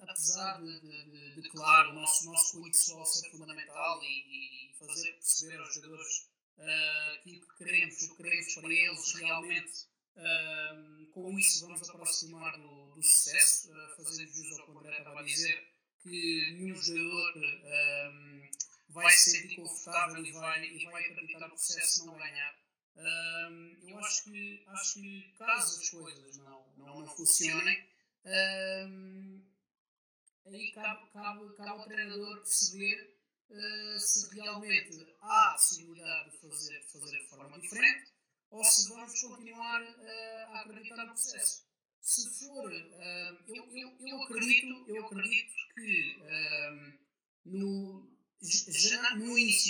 apesar 0.00 0.60
de, 0.60 0.80
de, 0.80 1.40
de, 1.40 1.48
claro, 1.50 1.90
o 1.90 1.94
nosso, 1.94 2.26
nosso 2.26 2.52
cunho 2.52 2.70
pessoal 2.70 3.06
ser 3.06 3.30
fundamental 3.30 4.00
e, 4.02 4.70
e 4.70 4.74
fazer 4.78 5.12
perceber 5.12 5.58
aos 5.58 5.74
jogadores 5.74 6.28
uh, 6.58 7.14
aquilo 7.14 7.40
que 7.40 7.56
queremos, 7.56 8.02
o 8.02 8.16
que 8.16 8.22
queremos 8.22 8.54
para 8.54 8.72
eles 8.72 9.14
realmente. 9.14 9.96
Uh, 10.16 11.06
com 11.12 11.38
isso 11.38 11.66
vamos 11.66 11.90
aproximar 11.90 12.56
do, 12.58 12.94
do 12.94 13.02
sucesso, 13.02 13.70
uh, 13.70 13.96
fazendo 13.96 14.32
jus 14.32 14.58
ao 14.58 14.66
que 14.66 14.72
o 14.72 14.78
André 14.78 14.98
estava 14.98 15.20
a 15.20 15.22
dizer, 15.22 15.75
que 16.08 16.52
nenhum 16.52 16.76
jogador 16.76 17.36
um, 17.36 18.50
vai 18.90 19.10
se 19.10 19.30
sentir 19.30 19.56
confortável 19.56 20.24
e 20.24 20.32
vai, 20.32 20.66
e 20.66 20.84
vai 20.84 21.04
acreditar 21.04 21.48
no 21.48 21.54
processo 21.54 22.00
se 22.00 22.06
não 22.06 22.16
ganhar. 22.16 22.54
Um, 22.96 23.76
eu 23.88 23.98
acho 23.98 24.24
que, 24.24 24.64
acho 24.68 24.94
que 24.94 25.34
caso 25.38 25.80
as 25.80 25.90
coisas 25.90 26.38
não, 26.38 26.66
não, 26.78 27.00
não 27.00 27.16
funcionem, 27.16 27.86
um, 28.24 29.42
aí 30.46 30.72
cabe, 30.72 31.10
cabe, 31.12 31.54
cabe 31.56 31.70
ao 31.70 31.86
treinador 31.86 32.36
perceber 32.38 33.16
uh, 33.50 34.00
se 34.00 34.34
realmente 34.34 35.14
há 35.20 35.50
a 35.50 35.52
possibilidade 35.52 36.30
de 36.30 36.38
fazer, 36.38 36.80
de 36.80 36.92
fazer 36.92 37.18
de 37.18 37.28
forma 37.28 37.60
diferente 37.60 38.12
ou 38.50 38.64
se 38.64 38.88
vamos 38.88 39.20
continuar 39.20 39.82
uh, 39.82 40.52
a 40.52 40.60
acreditar 40.60 41.04
no 41.04 41.12
processo. 41.12 41.66
Se 42.00 42.46
for, 42.46 42.72
uh, 42.72 43.38
eu, 43.48 43.76
eu, 43.76 43.96
eu, 44.00 44.22
acredito, 44.22 44.84
eu 44.88 45.04
acredito 45.04 45.52
que 45.74 46.16
no, 47.44 48.08
já 48.40 49.14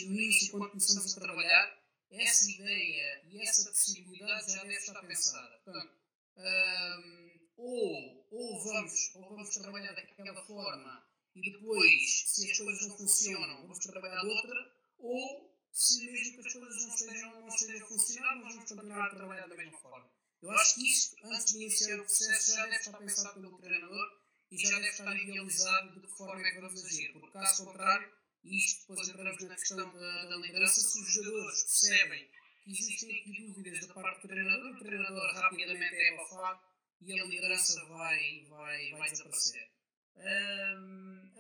no 0.06 0.14
início, 0.14 0.50
quando 0.50 0.70
começamos 0.70 1.16
a 1.16 1.20
trabalhar, 1.20 1.86
essa 2.10 2.50
ideia 2.50 3.22
e 3.30 3.42
essa 3.42 3.68
possibilidade 3.70 4.52
já 4.52 4.62
deve 4.62 4.74
estar 4.74 5.00
pensada. 5.02 5.60
Portanto, 5.64 5.92
um, 6.36 7.40
ou, 7.56 8.26
ou, 8.30 8.64
vamos, 8.64 9.14
ou 9.14 9.28
vamos 9.28 9.56
trabalhar 9.56 9.92
daquela 9.92 10.44
forma 10.44 11.06
e 11.34 11.52
depois, 11.52 12.24
se 12.26 12.50
as 12.50 12.58
coisas 12.58 12.88
não 12.88 12.96
funcionam, 12.96 13.62
vamos 13.62 13.78
trabalhar 13.78 14.20
de 14.20 14.26
outra, 14.26 14.72
ou 14.98 15.54
se 15.72 16.06
mesmo 16.06 16.34
que 16.34 16.46
as 16.46 16.52
coisas 16.54 16.82
não 16.82 16.94
estejam, 16.94 17.40
não 17.40 17.48
estejam 17.48 17.84
a 17.84 17.88
funcionar, 17.88 18.36
nós 18.36 18.54
vamos 18.54 18.70
continuar 18.70 19.06
a 19.06 19.14
trabalhar 19.14 19.46
da 19.46 19.56
mesma 19.56 19.78
forma. 19.78 20.10
Eu 20.42 20.50
acho 20.52 20.74
que 20.76 20.86
isto, 20.86 21.16
antes 21.24 21.52
de 21.52 21.56
iniciar 21.58 22.00
o 22.00 22.04
processo, 22.04 22.54
já 22.54 22.64
deve 22.64 22.76
estar 22.76 22.98
pensado 22.98 23.40
pelo 23.40 23.58
treinador 23.58 24.20
e 24.50 24.58
já 24.58 24.76
deve 24.76 24.88
estar 24.88 25.16
idealizado 25.16 25.92
de 25.92 26.00
que 26.00 26.16
forma 26.16 26.46
é 26.46 26.50
que 26.52 26.60
vamos 26.60 26.84
agir, 26.84 27.12
porque 27.12 27.30
caso 27.32 27.64
contrário, 27.64 28.12
e 28.46 28.56
isto 28.58 28.80
depois 28.88 29.08
entramos 29.08 29.42
na 29.42 29.54
questão 29.54 29.92
da, 29.92 30.24
da 30.26 30.36
liderança, 30.36 30.80
se 30.80 31.00
os 31.00 31.12
jogadores 31.12 31.62
percebem 31.62 32.28
que 32.62 32.70
existem 32.70 33.20
aqui 33.20 33.46
dúvidas 33.46 33.86
da 33.86 33.94
parte 33.94 34.22
do 34.22 34.28
treinador, 34.28 34.70
o 34.72 34.78
treinador 34.78 35.34
rapidamente 35.34 35.94
é 35.96 36.14
abafado 36.14 36.60
e 37.00 37.20
a 37.20 37.24
liderança 37.24 37.84
vai, 37.86 38.44
vai, 38.48 38.90
vai 38.92 39.10
desaparecer. 39.10 39.68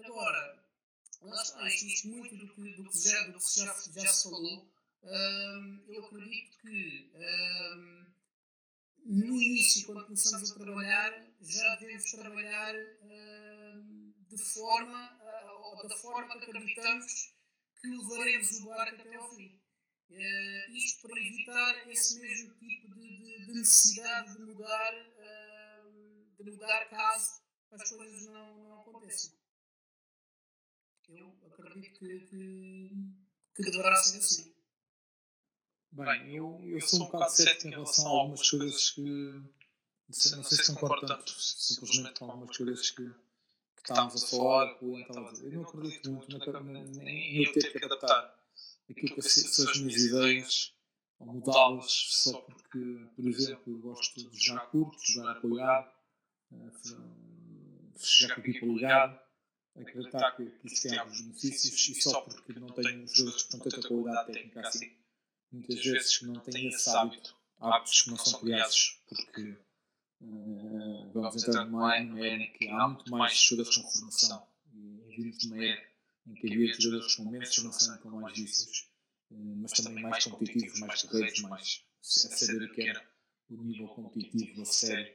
Agora, 0.04 0.64
lá 1.22 1.42
está, 1.42 1.66
isto 1.68 2.08
muito 2.08 2.36
do 2.36 2.48
que, 2.54 2.72
do 2.74 2.90
que, 2.90 2.98
já, 2.98 3.26
do 3.28 3.38
que 3.38 3.60
já, 3.60 3.74
já 3.94 4.12
se 4.12 4.24
falou. 4.24 4.68
Eu 5.88 6.04
acredito 6.04 6.58
que 6.60 7.10
no 9.04 9.40
início, 9.40 9.86
quando 9.86 10.04
começamos 10.04 10.50
a 10.50 10.54
trabalhar, 10.54 11.26
já 11.40 11.76
devemos 11.76 12.10
trabalhar 12.10 12.74
de 14.28 14.38
forma, 14.38 15.18
ou 15.76 15.88
da 15.88 15.96
forma 15.98 16.38
que 16.38 16.44
acreditamos 16.44 17.34
que 17.80 17.88
levaremos 17.88 18.60
o 18.60 18.64
barco 18.66 19.00
até 19.00 19.14
ao 19.16 19.34
fim. 19.34 19.60
Uh, 20.08 20.76
isto 20.76 21.08
para 21.08 21.20
evitar 21.20 21.90
esse 21.90 22.20
mesmo 22.20 22.54
tipo 22.54 22.94
de, 22.94 23.16
de, 23.18 23.46
de 23.46 23.52
necessidade 23.54 24.32
de 24.34 24.42
mudar, 24.44 24.94
uh, 24.94 26.42
de 26.44 26.50
mudar 26.50 26.88
caso 26.88 27.42
as 27.72 27.90
coisas 27.90 28.26
não, 28.26 28.56
não 28.56 28.80
aconteçam. 28.80 29.34
Eu 31.08 31.36
acredito 31.46 31.98
que, 31.98 32.20
que, 32.20 32.90
que 33.54 33.62
deverá 33.62 33.96
ser 33.96 34.18
assim. 34.18 34.54
Bem, 35.92 36.34
eu, 36.34 36.60
eu 36.64 36.80
sou 36.80 37.02
um 37.02 37.04
bocado 37.06 37.30
cético 37.30 37.68
em 37.68 37.70
relação 37.70 38.06
a 38.06 38.10
algumas 38.20 38.50
coisas 38.50 38.90
que. 38.90 39.00
Não 39.00 40.14
sei, 40.14 40.36
não 40.36 40.44
sei 40.44 40.58
se 40.58 40.74
concordo 40.74 41.06
tanto, 41.06 41.32
simplesmente 41.32 42.20
com 42.20 42.30
algumas 42.30 42.56
coisas 42.56 42.90
que, 42.90 43.12
que 43.86 43.92
estávamos 43.92 44.24
a 44.24 44.26
falar, 44.26 44.74
que 44.74 44.84
o 44.84 44.98
estava 44.98 45.28
a 45.28 45.32
dizer. 45.32 45.52
Eu 45.52 45.60
não 45.60 45.68
acredito 45.68 46.10
muito 46.10 46.38
na, 46.38 46.60
na, 46.60 47.10
em 47.10 47.44
eu 47.44 47.52
ter 47.52 47.70
que 47.70 47.84
adaptar 47.84 48.36
aquilo 48.90 49.14
que 49.14 49.22
são 49.22 49.70
as 49.70 49.78
minhas 49.78 50.02
ideias 50.02 50.74
ou 51.20 51.26
mudá-las 51.28 51.92
só 52.10 52.40
porque, 52.40 53.08
por 53.14 53.28
exemplo, 53.28 53.72
eu 53.72 53.78
gosto 53.78 54.28
de 54.28 54.44
jogar 54.44 54.66
curto, 54.66 54.98
jogar 55.00 55.36
apoiado, 55.36 55.90
jogar 57.96 58.34
com 58.34 58.40
a 58.40 58.44
equipa 58.44 58.66
ligada, 58.66 59.22
acreditar 59.76 60.32
que, 60.32 60.46
que 60.46 60.66
isso 60.66 60.88
tem 60.88 60.98
alguns 60.98 61.20
benefícios 61.20 61.88
e 61.88 62.02
só 62.02 62.20
porque 62.22 62.52
não 62.54 62.68
tenho 62.68 63.06
jogadores 63.06 63.42
com 63.44 63.58
tanta 63.58 63.88
qualidade 63.88 64.32
técnica 64.32 64.60
assim. 64.66 64.92
muitas 65.52 65.84
vezes 65.84 66.18
que 66.18 66.26
não 66.26 66.40
têm 66.40 66.68
esse 66.68 66.90
hábito, 66.90 67.36
hábitos 67.58 68.02
que 68.02 68.10
não 68.10 68.16
são 68.16 68.40
criados 68.40 69.00
porque 69.08 69.56
uh, 70.20 71.10
vamos 71.12 71.42
entrar 71.42 71.64
numa 71.64 71.96
era 71.96 72.42
em 72.42 72.52
que 72.52 72.68
há 72.68 72.88
muito 72.88 73.10
mais 73.10 73.38
jogadores 73.38 73.76
com 73.76 73.88
formação 73.90 74.46
e 74.74 75.16
vimos 75.16 75.44
numa 75.44 75.64
era 75.64 75.86
em 76.26 76.34
que 76.34 76.52
havia 76.52 76.72
jogadores 76.74 77.14
com 77.14 77.30
menos 77.30 77.54
formação 77.54 77.94
e 77.94 77.98
com 77.98 78.10
mais 78.10 78.38
vícios, 78.38 78.90
uh, 79.30 79.56
mas 79.56 79.72
também 79.72 80.02
mais 80.02 80.24
competitivos, 80.24 80.80
mais 80.80 81.02
guerreiros, 81.02 81.40
mais 81.42 81.84
a 82.02 82.36
saber 82.36 82.64
o 82.64 82.72
que 82.72 82.82
era 82.82 83.16
o 83.50 83.62
nível 83.62 83.88
competitivo 83.88 84.62
a 84.62 84.64
sério. 84.64 85.14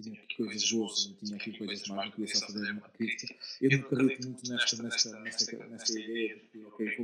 Tinha 0.00 0.20
aqui 0.22 0.36
coisas 0.36 0.70
boas, 0.70 1.16
tinha 1.18 1.36
aqui 1.36 1.56
coisas 1.56 1.88
mais, 1.88 2.10
não 2.10 2.16
queria 2.16 2.34
só 2.34 2.46
fazer 2.46 2.70
uma 2.70 2.88
crítica. 2.90 3.34
Eu 3.62 3.78
não 3.78 3.86
acredito 3.86 4.28
muito 4.28 4.50
nesta, 4.50 4.82
nesta, 4.82 5.20
nesta, 5.20 5.66
nesta 5.68 5.98
ideia 5.98 6.36
de 6.36 6.48
que, 6.48 6.62
ok, 6.64 6.96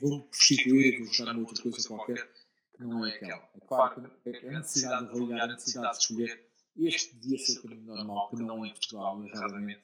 vou, 0.00 0.22
prostituir 0.22 0.94
e 0.94 1.04
vou 1.04 1.14
jogar 1.14 1.34
numa 1.34 1.46
outra 1.46 1.62
coisa 1.62 1.88
qualquer 1.88 2.32
que 2.76 2.82
não 2.82 3.06
é 3.06 3.14
aquela. 3.14 3.48
É 3.54 3.60
claro 3.60 4.10
que 4.24 4.30
a 4.30 4.58
necessidade 4.58 5.04
de 5.04 5.10
avaliar, 5.10 5.50
a 5.50 5.52
necessidade 5.52 5.92
de 5.92 6.02
escolher, 6.02 6.51
este 6.76 7.14
devia 7.16 7.38
ser 7.38 7.58
o 7.58 7.62
caminho 7.62 7.82
normal, 7.82 8.30
que 8.30 8.36
não 8.36 8.64
é 8.64 8.68
em 8.68 8.72
Portugal, 8.72 9.24
erradamente, 9.24 9.82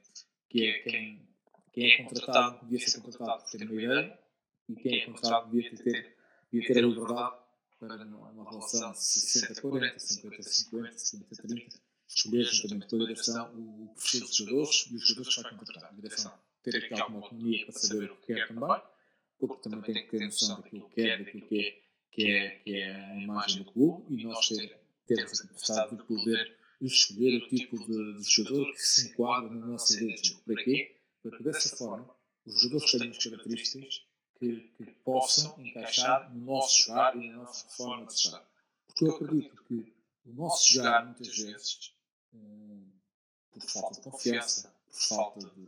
que 0.49 0.67
é 0.67 0.79
quem, 0.81 1.29
quem 1.73 1.93
é 1.93 2.03
contratado 2.03 2.67
devia 2.67 2.87
ser 2.87 3.01
contratado 3.01 3.43
por 3.43 3.51
ter 3.51 3.65
uma 3.65 3.83
ideia 3.83 4.19
e 4.69 4.77
quem 4.77 5.01
é 5.01 5.07
contratado 5.07 5.51
devia 5.51 5.77
ter, 5.77 6.17
devia 6.51 6.69
ter 6.69 6.85
a 6.85 6.87
liberdade 6.87 7.37
para 7.79 8.05
uma 8.05 8.51
relação 8.51 8.93
de 8.93 8.99
60-40, 8.99 9.97
50-50, 9.97 10.95
70-30 10.95 11.89
escolher 12.09 12.45
juntamente 12.45 12.89
com 12.89 12.97
a 12.97 13.07
direção 13.07 13.53
o 13.55 13.95
perfil 13.95 14.21
dos 14.21 14.37
jogadores 14.37 14.89
e 14.91 14.97
os 14.97 15.07
jogadores 15.07 15.35
que 15.35 15.43
vai 15.43 15.57
contratar. 15.57 15.91
A 15.91 15.93
direção 15.93 16.33
ter 16.63 16.77
aqui 16.77 17.01
alguma 17.01 17.21
autonomia 17.21 17.67
para 17.67 17.79
saber 17.79 18.11
o 18.11 18.17
que 18.17 18.35
quer 18.35 18.49
também, 18.49 18.83
porque 19.39 19.63
também 19.63 19.81
tem 19.83 19.95
que 20.05 20.11
ter 20.11 20.25
noção 20.25 20.57
daquilo 20.57 20.89
que 20.89 20.95
quer, 20.95 21.25
daquilo 21.25 21.47
que 21.47 21.61
é, 21.61 21.83
que 22.11 22.31
é, 22.31 22.51
que 22.51 22.75
é 22.77 22.95
a 22.95 23.17
imagem 23.17 23.63
do 23.63 23.73
clube 23.73 24.15
e 24.15 24.25
nós 24.25 24.49
ter, 24.49 24.79
termos 25.07 25.41
a 25.41 25.47
capacidade 25.47 25.97
de 25.97 26.03
poder 26.03 26.58
escolher 26.81 27.43
o 27.43 27.49
tipo 27.49 27.77
de, 27.79 28.19
de 28.19 28.31
jogador 28.31 28.73
que 28.73 28.81
se 28.81 29.09
enquadra 29.09 29.51
na 29.51 29.67
nossa 29.67 29.95
ideia 29.95 30.17
de 30.17 30.29
jogo. 30.29 30.43
Para 30.45 30.65
quê? 30.65 30.97
Para 31.23 31.37
que 31.37 31.43
dessa 31.43 31.77
forma 31.77 32.17
os 32.47 32.61
jogadores 32.61 32.91
tenham 32.93 33.11
as 33.11 33.25
características 33.25 34.07
que, 34.39 34.61
que, 34.77 34.85
possam 35.05 35.61
encaixar 35.61 36.33
no 36.33 36.45
nosso 36.45 36.83
jogar 36.83 37.17
e 37.17 37.29
na 37.29 37.39
nossa 37.39 37.69
forma 37.69 38.07
de 38.07 38.23
jogar. 38.23 38.49
Porque 38.87 39.05
eu 39.05 39.11
acredito 39.17 39.65
que 39.65 39.95
o 40.25 40.33
nosso 40.33 40.73
jogar, 40.73 41.05
muitas 41.05 41.37
vezes, 41.37 41.93
por 43.51 43.63
falta 43.63 43.95
de 43.95 44.01
confiança, 44.03 44.75
por 44.87 44.95
falta 44.95 45.51
de, 45.51 45.67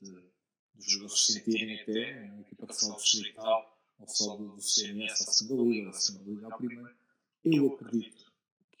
de, 0.00 0.30
de 0.74 0.90
jogadores 0.90 1.26
se 1.26 1.32
sentirem 1.34 1.80
até 1.80 2.24
uma 2.32 2.40
equipa 2.40 2.72
só 2.72 2.94
do 2.94 3.02
distrital 3.02 3.78
ou 3.98 4.08
só 4.08 4.36
do, 4.36 4.56
do 4.56 4.62
CNS 4.62 5.12
à 5.12 5.32
segunda 5.32 5.62
liga, 5.62 5.90
da 5.90 5.92
segunda 5.92 6.30
liga 6.30 6.56
primeira. 6.56 6.96
Eu 7.44 7.74
acredito 7.74 8.29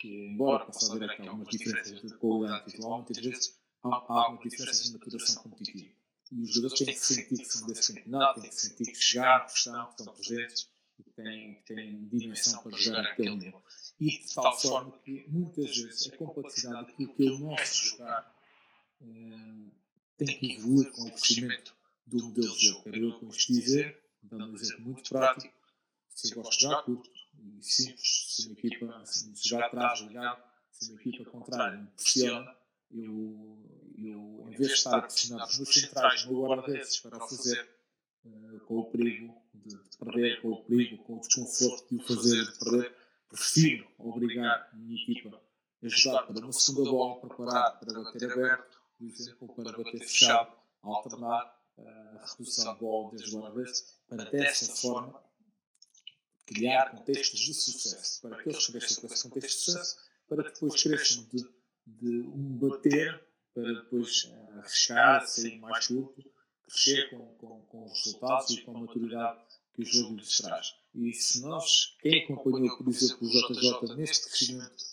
que, 0.00 0.08
embora 0.08 0.64
possa 0.64 0.94
haver 0.94 1.10
aqui 1.10 1.28
algumas 1.28 1.48
diferenças 1.48 2.00
de 2.00 2.16
qualidade 2.16 2.62
individual, 2.62 2.96
muitas 2.96 3.18
vezes 3.18 3.60
há, 3.84 3.88
há 3.88 4.24
algumas 4.24 4.50
diferenças 4.50 4.86
de 4.86 4.92
maturação 4.94 5.42
competitiva. 5.42 5.94
E 6.32 6.42
os 6.42 6.54
jogadores 6.54 6.78
têm 6.78 6.94
que 6.94 7.00
sentir 7.00 7.36
que 7.36 7.44
são 7.44 7.66
desse 7.66 7.92
campeonato, 7.92 8.40
têm 8.40 8.50
que 8.50 8.56
sentir 8.56 8.92
que 8.92 9.02
chegaram, 9.02 9.46
que 9.46 9.52
estão, 9.52 9.86
que 9.86 10.00
estão 10.00 10.14
presentes 10.14 10.70
e 10.98 11.02
que 11.02 11.10
têm, 11.10 11.54
que 11.54 11.74
têm 11.74 12.08
dimensão 12.08 12.62
para 12.62 12.78
jogar 12.78 13.06
aquele 13.06 13.36
nível. 13.36 13.62
e 14.00 14.10
de 14.10 14.34
tal 14.34 14.58
forma 14.58 14.98
que 15.04 15.26
muitas 15.28 15.76
vezes 15.76 16.10
a 16.12 16.16
complexidade 16.16 16.86
daquilo 16.86 17.14
que 17.14 17.26
é 17.26 17.30
o 17.30 17.38
nosso 17.38 17.84
jogar 17.90 18.36
eh, 19.02 19.70
tem 20.16 20.38
que 20.38 20.52
evoluir 20.52 20.90
com 20.92 21.02
o 21.02 21.10
crescimento 21.10 21.74
do 22.06 22.24
modelo 22.24 22.56
de 22.56 22.66
jogo. 22.66 22.84
Quero 22.84 22.96
eu 22.96 23.18
com 23.18 23.28
isto 23.28 23.52
dizer, 23.52 24.02
dando 24.22 24.52
um 24.52 24.54
exemplo 24.54 24.84
muito 24.84 25.10
prático, 25.10 25.54
se 26.08 26.32
eu 26.32 26.42
gosto 26.42 26.58
de 26.58 26.64
jogar 26.64 26.82
curto 26.84 27.19
e 27.42 27.62
simples, 27.62 28.26
se 28.28 28.48
a 28.48 28.52
equipa 28.52 29.04
se 29.04 29.48
jogar 29.48 29.66
atrás, 29.66 30.00
ligado, 30.00 30.42
se 30.70 30.92
a 30.92 30.94
equipa 30.94 31.30
contrária 31.30 31.78
me 31.78 31.86
pressiona, 31.88 32.56
eu, 32.90 33.58
eu, 33.96 34.46
em 34.48 34.56
vez 34.56 34.68
de 34.68 34.74
estar 34.74 34.98
a 34.98 35.02
pressionar 35.02 35.46
os 35.46 35.56
meus 35.58 35.72
centrais, 35.72 36.24
no 36.26 36.42
guarda-redes 36.42 36.98
para 37.00 37.16
o 37.16 37.28
fazer 37.28 37.68
uh, 38.24 38.60
com 38.60 38.78
o 38.78 38.90
perigo 38.90 39.34
de, 39.54 39.76
de, 39.76 39.98
perder, 39.98 40.40
com 40.42 40.48
o 40.50 40.64
perigo, 40.64 40.98
com 41.04 41.16
o 41.16 41.20
desconforto 41.20 41.88
de 41.88 42.02
o 42.02 42.06
fazer 42.06 42.44
de 42.44 42.58
perder, 42.58 42.96
prefiro 43.28 43.88
obrigar 43.98 44.68
a 44.72 44.76
minha 44.76 45.00
equipa 45.00 45.40
a 45.82 45.88
jogar 45.88 46.26
para 46.26 46.40
uma 46.40 46.52
segunda 46.52 46.90
bola 46.90 47.20
preparada 47.20 47.76
para 47.76 48.02
bater 48.02 48.32
aberto, 48.32 48.80
por 48.98 49.06
exemplo, 49.06 49.54
para 49.54 49.72
bater 49.78 50.00
fechado, 50.00 50.52
alternar 50.82 51.56
eh, 51.78 52.18
a 52.20 52.26
redução 52.26 52.74
de 52.74 52.80
bola 52.80 53.10
desde 53.12 53.36
uma 53.36 53.50
vez, 53.50 53.98
para 54.08 54.24
dessa 54.24 54.74
forma 54.74 55.29
criar 56.52 56.90
contextos 56.90 57.40
de 57.40 57.54
sucesso, 57.54 58.20
para 58.20 58.42
que 58.42 58.48
eles 58.48 58.66
cresçam 58.66 59.00
com 59.00 59.14
esse 59.14 59.22
contexto 59.22 59.58
de 59.58 59.64
sucesso, 59.64 59.96
para 60.28 60.44
que 60.44 60.52
depois 60.52 60.82
cresçam 60.82 61.24
de, 61.32 61.44
de 61.86 62.20
um 62.28 62.58
bater, 62.58 63.24
para 63.54 63.72
depois 63.72 64.24
uh, 64.24 64.58
arriscar, 64.58 65.26
sair 65.26 65.58
mais 65.60 65.86
curto, 65.86 66.30
crescer 66.64 67.10
com, 67.10 67.18
com, 67.34 67.60
com 67.62 67.84
os 67.84 68.04
resultados 68.04 68.50
e 68.50 68.62
com 68.62 68.76
a 68.76 68.80
maturidade 68.80 69.40
que 69.74 69.82
o 69.82 69.84
jogo 69.84 70.16
lhes 70.16 70.38
traz. 70.38 70.74
E 70.94 71.12
se 71.12 71.40
nós, 71.42 71.96
quem 72.00 72.24
acompanhou, 72.24 72.76
por 72.76 72.88
exemplo, 72.88 73.28
o 73.28 73.30
JJ 73.30 73.96
neste 73.96 74.28
crescimento 74.28 74.84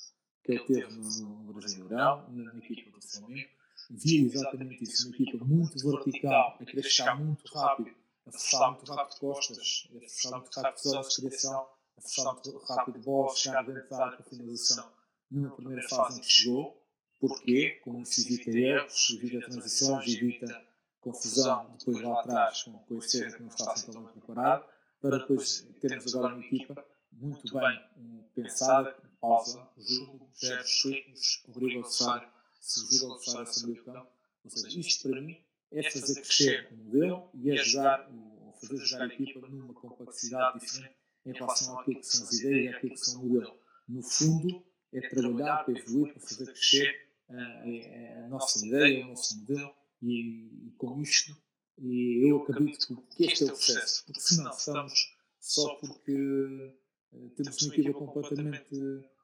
que 0.44 0.52
ele 0.52 0.64
teve 0.66 0.94
no 0.94 1.54
Brasileirão, 1.54 2.30
na 2.32 2.58
equipa 2.58 3.00
do 3.00 3.06
Flamengo, 3.06 3.50
viu 3.90 4.26
exatamente 4.28 4.84
isso, 4.84 5.08
uma 5.08 5.16
equipa 5.16 5.44
muito 5.44 5.78
vertical, 5.78 6.58
a 6.60 6.82
chegar 6.84 7.20
muito 7.20 7.52
rápido, 7.54 7.96
a 8.28 8.32
forçar 8.32 8.72
muito 8.72 8.94
rápido 8.94 9.20
costas, 9.20 9.88
a 9.96 10.00
forçar 10.00 10.40
muito 10.40 10.60
rápido 10.60 10.76
de 10.76 10.90
zonas 10.90 11.10
de 11.10 11.16
criação, 11.22 11.68
a 11.98 12.02
forçar 12.02 12.34
muito 12.34 12.58
rápido 12.58 13.00
de 13.00 13.06
bola, 13.06 13.36
chegar 13.36 13.66
dentro 13.66 13.90
da 13.90 14.06
área 14.06 14.18
para 14.18 14.26
a 14.26 14.30
finalização. 14.30 14.92
Numa 15.32 15.56
primeira 15.56 15.90
fase 15.90 16.20
em 16.20 16.22
que 16.22 16.30
chegou, 16.30 16.88
Porquê? 17.20 17.82
Com 17.84 18.02
isso 18.02 18.22
evita 18.22 18.52
erros, 18.52 19.10
evita 19.12 19.50
transições, 19.50 20.14
evita 20.14 20.66
confusão 21.00 21.76
depois 21.78 22.02
lá 22.02 22.20
atrás 22.20 22.64
com, 22.64 22.74
com 22.74 22.98
esse 22.98 23.24
erro 23.24 23.36
que 23.36 23.42
não 23.42 23.50
está 23.50 23.72
assim 23.72 23.92
tão 23.92 24.04
bem 24.04 24.14
preparado 24.14 24.66
para 25.02 25.18
depois 25.20 25.68
termos 25.80 26.16
agora 26.16 26.36
uma 26.36 26.46
equipa 26.46 26.86
muito 27.12 27.54
bem 27.54 28.28
pensada, 28.36 28.96
pausa, 29.20 29.68
jogo, 29.78 30.30
gestos 30.36 30.82
ciclos, 30.82 31.44
obriga 31.48 31.78
o 31.78 31.80
adversário, 31.80 32.28
se 32.60 33.04
o 33.04 33.14
adversário 33.14 33.42
a 33.42 33.46
saber 33.46 33.80
o 33.80 33.84
campo. 33.84 34.08
Ou 34.44 34.52
seja, 34.52 34.80
isto 34.80 35.10
para 35.10 35.22
mim 35.22 35.44
é 35.72 35.90
fazer 35.90 36.16
crescer 36.16 36.68
o 36.72 36.76
modelo 36.78 37.30
e 37.34 37.52
é 37.52 37.58
jogar, 37.58 38.10
ou 38.10 38.54
fazer 38.54 38.78
jogar 38.78 39.04
a 39.04 39.14
equipa 39.14 39.48
numa 39.48 39.74
complexidade 39.74 40.60
diferente 40.60 40.96
em 41.26 41.34
relação 41.34 41.80
àquilo 41.80 42.00
que 42.00 42.06
são 42.06 42.26
as 42.26 42.34
ideias 42.34 42.66
e 42.66 42.76
àquilo 42.76 42.94
que 42.94 43.00
são 43.00 43.22
o 43.22 43.26
modelo. 43.26 43.60
No 43.88 44.04
fundo, 44.04 44.66
é 44.94 45.10
trabalhar 45.10 45.64
para 45.64 45.78
evoluir, 45.78 46.14
para 46.14 46.22
fazer 46.22 46.46
crescer 46.46 47.10
a, 47.30 47.36
a, 47.36 48.26
a 48.26 48.28
nossa 48.30 48.66
ideia, 48.66 49.06
o 49.06 49.10
nosso 49.10 49.40
modelo. 49.40 49.74
e, 50.02 50.68
e 50.68 50.72
com 50.78 51.02
isto 51.02 51.36
e 51.80 52.30
eu 52.30 52.42
acredito 52.42 53.06
que 53.16 53.26
este 53.26 53.44
é 53.44 53.48
o 53.48 53.50
processo, 53.50 54.06
porque 54.06 54.20
senão 54.20 54.52
estamos 54.52 55.16
só 55.40 55.76
porque 55.76 56.12
uh, 56.12 57.30
temos 57.36 57.62
uma 57.62 57.74
equipa 57.74 57.94
completamente, 57.94 58.76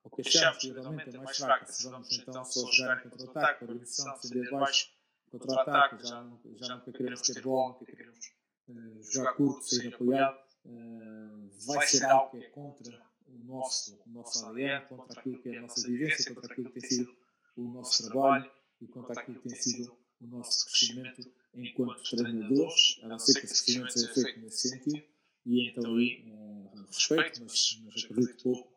ou 0.04 0.12
que 0.12 0.22
achamos 0.22 0.60
que 0.60 0.72
realmente 0.72 1.16
é 1.16 1.20
mais 1.20 1.38
fraca, 1.38 1.66
se 1.66 1.84
vamos 1.90 2.12
então 2.12 2.46
só 2.46 2.72
jogar 2.72 3.06
em 3.06 3.10
contra-ataque, 3.10 3.64
organização, 3.64 4.14
defender 4.22 4.52
baixo, 4.52 4.92
contra-ataque, 5.40 6.06
já, 6.06 6.30
já 6.56 6.76
nunca 6.76 6.92
queremos 6.92 7.22
ter 7.22 7.42
bola, 7.42 7.74
nunca 7.74 7.86
queremos 7.86 8.26
uh, 8.68 9.04
jogar 9.12 9.34
curto, 9.34 9.64
sair 9.64 9.94
apoiado, 9.94 10.38
uh, 10.66 11.66
vai 11.66 11.88
ser 11.88 12.06
algo 12.06 12.32
que 12.32 12.46
é 12.46 12.50
contra 12.50 13.02
o 13.28 13.44
nosso, 13.46 14.02
o 14.06 14.10
nosso 14.10 14.46
ADN, 14.46 14.86
contra 14.88 15.20
aquilo 15.20 15.42
que 15.42 15.50
é 15.50 15.58
a 15.58 15.62
nossa 15.62 15.88
vivência, 15.88 16.34
contra 16.34 16.52
aquilo 16.52 16.72
que 16.72 16.80
tem 16.80 16.90
sido 16.90 17.16
o 17.56 17.64
nosso 17.70 18.04
trabalho 18.04 18.50
e 18.82 18.88
contra 18.88 19.20
aquilo 19.20 19.40
que 19.42 19.50
tem 19.50 19.60
sido 19.60 19.98
o 20.22 20.28
nosso 20.28 20.66
crescimento 20.66 21.32
enquanto 21.54 22.04
treinadores, 22.04 23.00
a 23.04 23.08
não 23.08 23.20
ser 23.20 23.40
que 23.40 23.46
esse 23.46 23.64
crescimento 23.64 23.92
seja 23.92 24.14
feito 24.14 24.40
nesse 24.40 24.70
sentido, 24.70 25.04
e 25.46 25.70
então 25.70 25.96
aí 25.96 26.26
uh, 26.28 26.86
respeito, 26.88 27.42
mas, 27.44 27.82
mas 27.84 28.06
acredito 28.06 28.44
pouco 28.44 28.74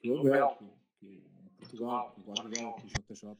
que 0.00 0.10
o 0.10 0.18
Abel, 0.20 0.56
que, 0.98 1.06
que 1.06 1.30
Portugal, 1.58 2.12
que 2.12 2.20
o 2.20 2.24
Guardiola, 2.24 2.80
que 2.80 3.12
o 3.12 3.14
JJ, 3.14 3.36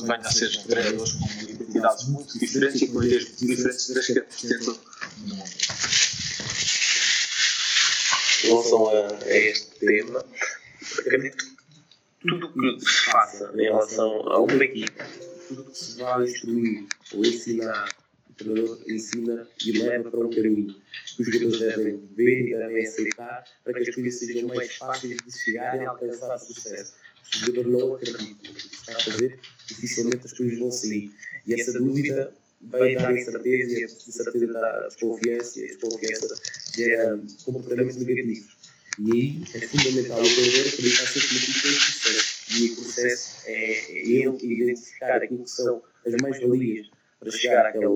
venha 0.00 0.18
a 0.18 0.30
ser 0.30 0.62
treinadores 0.64 1.12
com 1.12 1.42
identidades 1.42 2.08
muito 2.08 2.38
diferentes 2.38 2.82
e 2.82 2.88
com 2.88 3.02
ideias 3.02 3.36
diferentes 3.36 3.90
das 3.90 4.06
que 4.06 4.18
apresentam 4.18 4.78
no 5.18 5.34
mundo. 5.36 5.50
Em 8.44 8.48
relação 8.48 8.88
a, 8.88 9.24
a 9.24 9.36
este 9.36 9.70
tema, 9.78 10.24
acredito 10.98 11.44
que 11.44 11.54
tudo 12.28 12.46
o 12.46 12.78
que 12.78 12.84
se 12.84 13.04
faça 13.10 13.52
em 13.54 13.62
relação 13.62 14.28
a 14.30 14.40
uma 14.40 14.64
equipa, 14.64 15.04
tudo 15.48 15.64
que 15.64 15.78
se 15.78 15.98
vá 15.98 16.22
instruir 16.22 16.86
ou 17.12 17.24
ensinar, 17.24 17.88
o 18.28 18.32
treinador 18.34 18.82
ensina 18.88 19.48
e 19.64 19.72
leva 19.78 20.10
para 20.10 20.20
um 20.20 20.30
caminho 20.30 20.74
que 21.16 21.22
os 21.22 21.28
jogadores 21.28 21.60
devem 21.60 22.08
ver 22.16 22.48
e 22.48 22.56
devem 22.56 22.84
aceitar 22.84 23.44
para 23.62 23.74
que 23.74 23.88
as 23.88 23.94
coisas 23.94 24.18
sejam 24.18 24.48
mais 24.48 24.74
fáceis 24.76 25.16
de 25.24 25.38
chegar 25.38 25.80
e 25.80 25.86
alcançar 25.86 26.38
sucesso. 26.38 26.94
O 27.32 27.38
jogador 27.38 27.66
não 27.68 27.94
acredita 27.94 28.22
no 28.22 28.54
que 28.54 28.74
está 28.74 28.92
a 28.92 29.00
fazer, 29.00 29.40
dificilmente 29.66 30.26
as 30.26 30.32
coisas 30.32 30.58
vão 30.58 30.70
sair. 30.70 31.10
E 31.46 31.60
essa 31.60 31.72
dúvida 31.78 32.32
vai 32.60 32.94
dar 32.94 33.16
incerteza 33.16 33.80
e 33.80 33.84
a 33.84 33.86
incerteza 33.86 34.52
dá 34.52 34.86
desconfiança 34.88 35.60
e 35.60 35.64
a 35.64 35.66
desconfiança 35.66 36.34
gera 36.74 37.20
comportamentos 37.44 37.96
negativos. 37.96 38.56
E 38.98 39.12
aí 39.12 39.44
é 39.54 39.66
fundamental 39.66 40.20
o 40.20 40.22
treinador 40.22 40.72
acreditar 40.72 41.06
sempre 41.06 41.34
naquilo 41.34 41.60
que 41.60 41.68
é 41.68 41.72
processo. 41.74 42.34
E 42.54 42.70
o 42.70 42.76
processo 42.76 43.36
é 43.46 43.92
ele 43.92 44.54
identificar 44.54 45.16
aquilo 45.16 45.44
que 45.44 45.50
são 45.50 45.82
as 46.06 46.14
mais-valias 46.22 46.90
para 47.18 47.30
chegar 47.32 47.66
àquele, 47.66 47.86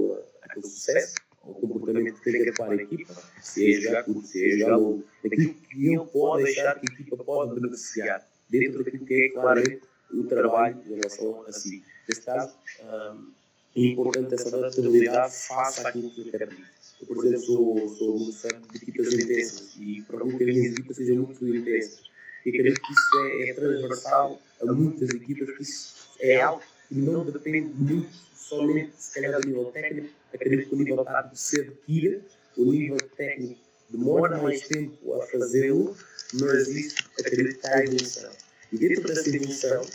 àquele 0.42 0.66
sucesso, 0.66 1.14
ao 1.42 1.54
comportamento 1.54 2.18
que 2.18 2.24
tem 2.24 2.32
que 2.32 2.48
adequar 2.48 2.70
a 2.70 2.74
equipa, 2.74 3.14
se 3.40 3.74
é 3.74 3.80
jogar 3.80 4.02
curto, 4.04 4.26
se 4.26 4.44
é 4.44 4.58
jogar 4.58 4.76
longo, 4.76 5.04
aquilo 5.24 5.54
que 5.54 5.86
ele 5.86 6.04
pode 6.12 6.44
deixar 6.44 6.80
que 6.80 6.90
a 6.90 6.94
equipa 6.94 7.24
pode 7.24 7.60
beneficiar, 7.60 8.26
dentro 8.48 8.84
daquilo 8.84 9.04
que 9.04 9.14
é 9.14 9.28
claramente 9.30 9.80
o 10.12 10.24
trabalho 10.24 10.80
em 10.86 10.94
relação 10.94 11.44
a 11.46 11.52
si. 11.52 11.82
Neste 12.08 12.24
caso, 12.24 12.54
hum, 12.82 13.32
é 13.76 13.80
importante 13.80 14.34
essa 14.34 14.56
adaptabilidade 14.56 15.34
face 15.34 15.86
àquilo 15.86 16.10
que 16.10 16.28
acredito. 16.28 16.78
Eu, 17.00 17.06
por 17.06 17.24
exemplo, 17.24 17.40
sou, 17.40 17.88
sou 17.90 18.18
muito 18.18 18.36
fã 18.36 18.48
de 18.48 18.76
equipas 18.76 19.12
intensas 19.12 19.76
e 19.78 20.02
procuro 20.02 20.36
que 20.36 20.44
as 20.44 20.56
minhas 20.56 20.72
equipas 20.72 20.96
sejam 20.96 21.16
muito 21.16 21.46
intensas. 21.46 22.02
E 22.44 22.48
acredito 22.50 22.80
que 22.80 22.92
isso 22.92 23.18
é, 23.18 23.50
é 23.50 23.54
transversal 23.54 24.40
a 24.60 24.72
muitas 24.72 25.10
equipas, 25.10 25.46
porque 25.48 25.62
isso 25.62 26.08
é 26.20 26.40
algo 26.40 26.62
que 26.88 26.94
não 26.94 27.24
depende 27.24 27.72
muito 27.74 28.10
somente, 28.34 28.92
se 28.96 29.14
calhar, 29.14 29.40
do 29.40 29.46
nível 29.46 29.66
técnico. 29.66 30.08
Acredito 30.34 30.68
que 30.68 30.74
o 30.74 30.78
nível 30.78 31.04
tático 31.04 31.36
se 31.36 31.60
adquira, 31.60 32.20
o 32.56 32.64
nível 32.64 32.98
técnico 33.16 33.60
demora 33.90 34.42
mais 34.42 34.66
tempo 34.66 35.14
a 35.14 35.26
fazê-lo, 35.26 35.96
mas 36.34 36.68
isso 36.68 36.96
acredito 37.18 37.58
que 37.58 37.66
está 37.66 37.76
a 37.76 37.84
evolução. 37.84 38.30
E 38.72 38.78
dentro 38.78 39.08
dessa 39.08 39.28
evolução, 39.28 39.86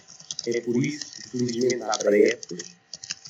é 0.47 0.61
por 0.61 0.83
isso 0.83 1.05
que, 1.05 1.29
felizmente, 1.29 1.83
há 1.83 1.97
pré-épocas 1.97 2.83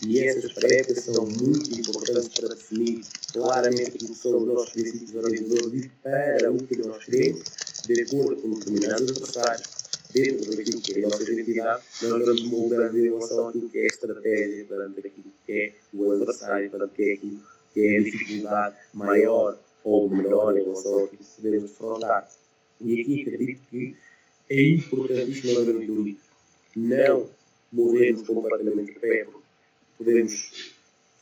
e 0.06 0.20
essas 0.20 0.54
tarefas 0.54 1.00
são 1.04 1.26
muito 1.26 1.80
importantes 1.80 2.28
para 2.28 2.50
definir 2.50 3.04
claramente 3.32 3.89
aquilo 3.89 4.10
que 4.10 4.20
são 4.20 4.38
os 4.38 4.48
nossos 4.48 4.70
princípios 4.72 5.16
organizadores 5.16 5.86
e 5.86 5.89
para 6.02 6.52
o 6.52 6.58
que 6.58 6.76
nós 6.78 7.06
queremos, 7.06 7.44
de 7.86 8.02
acordo 8.02 8.42
com 8.42 8.54
determinados 8.54 9.12
adversários, 9.12 9.68
dentro 10.12 10.56
daquilo 10.56 10.82
que 10.82 11.00
é 11.00 11.06
a 11.06 11.10
nossa 11.10 11.24
identidade, 11.24 11.84
nós 12.02 12.26
vamos 12.26 12.44
moldando 12.44 12.98
em 12.98 13.04
relação 13.04 13.48
àquilo 13.48 13.70
que 13.70 13.80
é 13.80 13.84
a 13.84 13.88
estratégia, 13.88 14.66
perante 14.66 15.00
aquilo 15.00 15.34
que 15.46 15.52
é 15.52 15.74
o 15.94 16.12
adversário, 16.12 16.70
perante 16.70 16.94
que 16.96 17.04
é 17.04 17.13
aquilo 17.13 17.39
que 17.74 17.80
é 17.80 17.98
a 17.98 18.04
dificuldade 18.04 18.76
maior 18.94 19.60
ou 19.84 20.10
menor 20.10 20.58
em 20.58 20.63
relação 20.63 21.06
àquilo 21.06 21.24
que 21.24 21.42
podemos 21.42 21.72
defrontar. 21.72 22.30
E 22.81 23.01
aqui 23.01 23.21
acredito 23.21 23.62
que 23.69 23.95
é 24.49 24.62
importantíssimo 24.62 25.53
nós 25.53 25.65
vermos 25.65 26.15
não 26.75 27.29
morrermos 27.71 28.21
completamente 28.27 28.93
de 28.93 28.99
pé, 28.99 29.25
podemos 29.97 30.73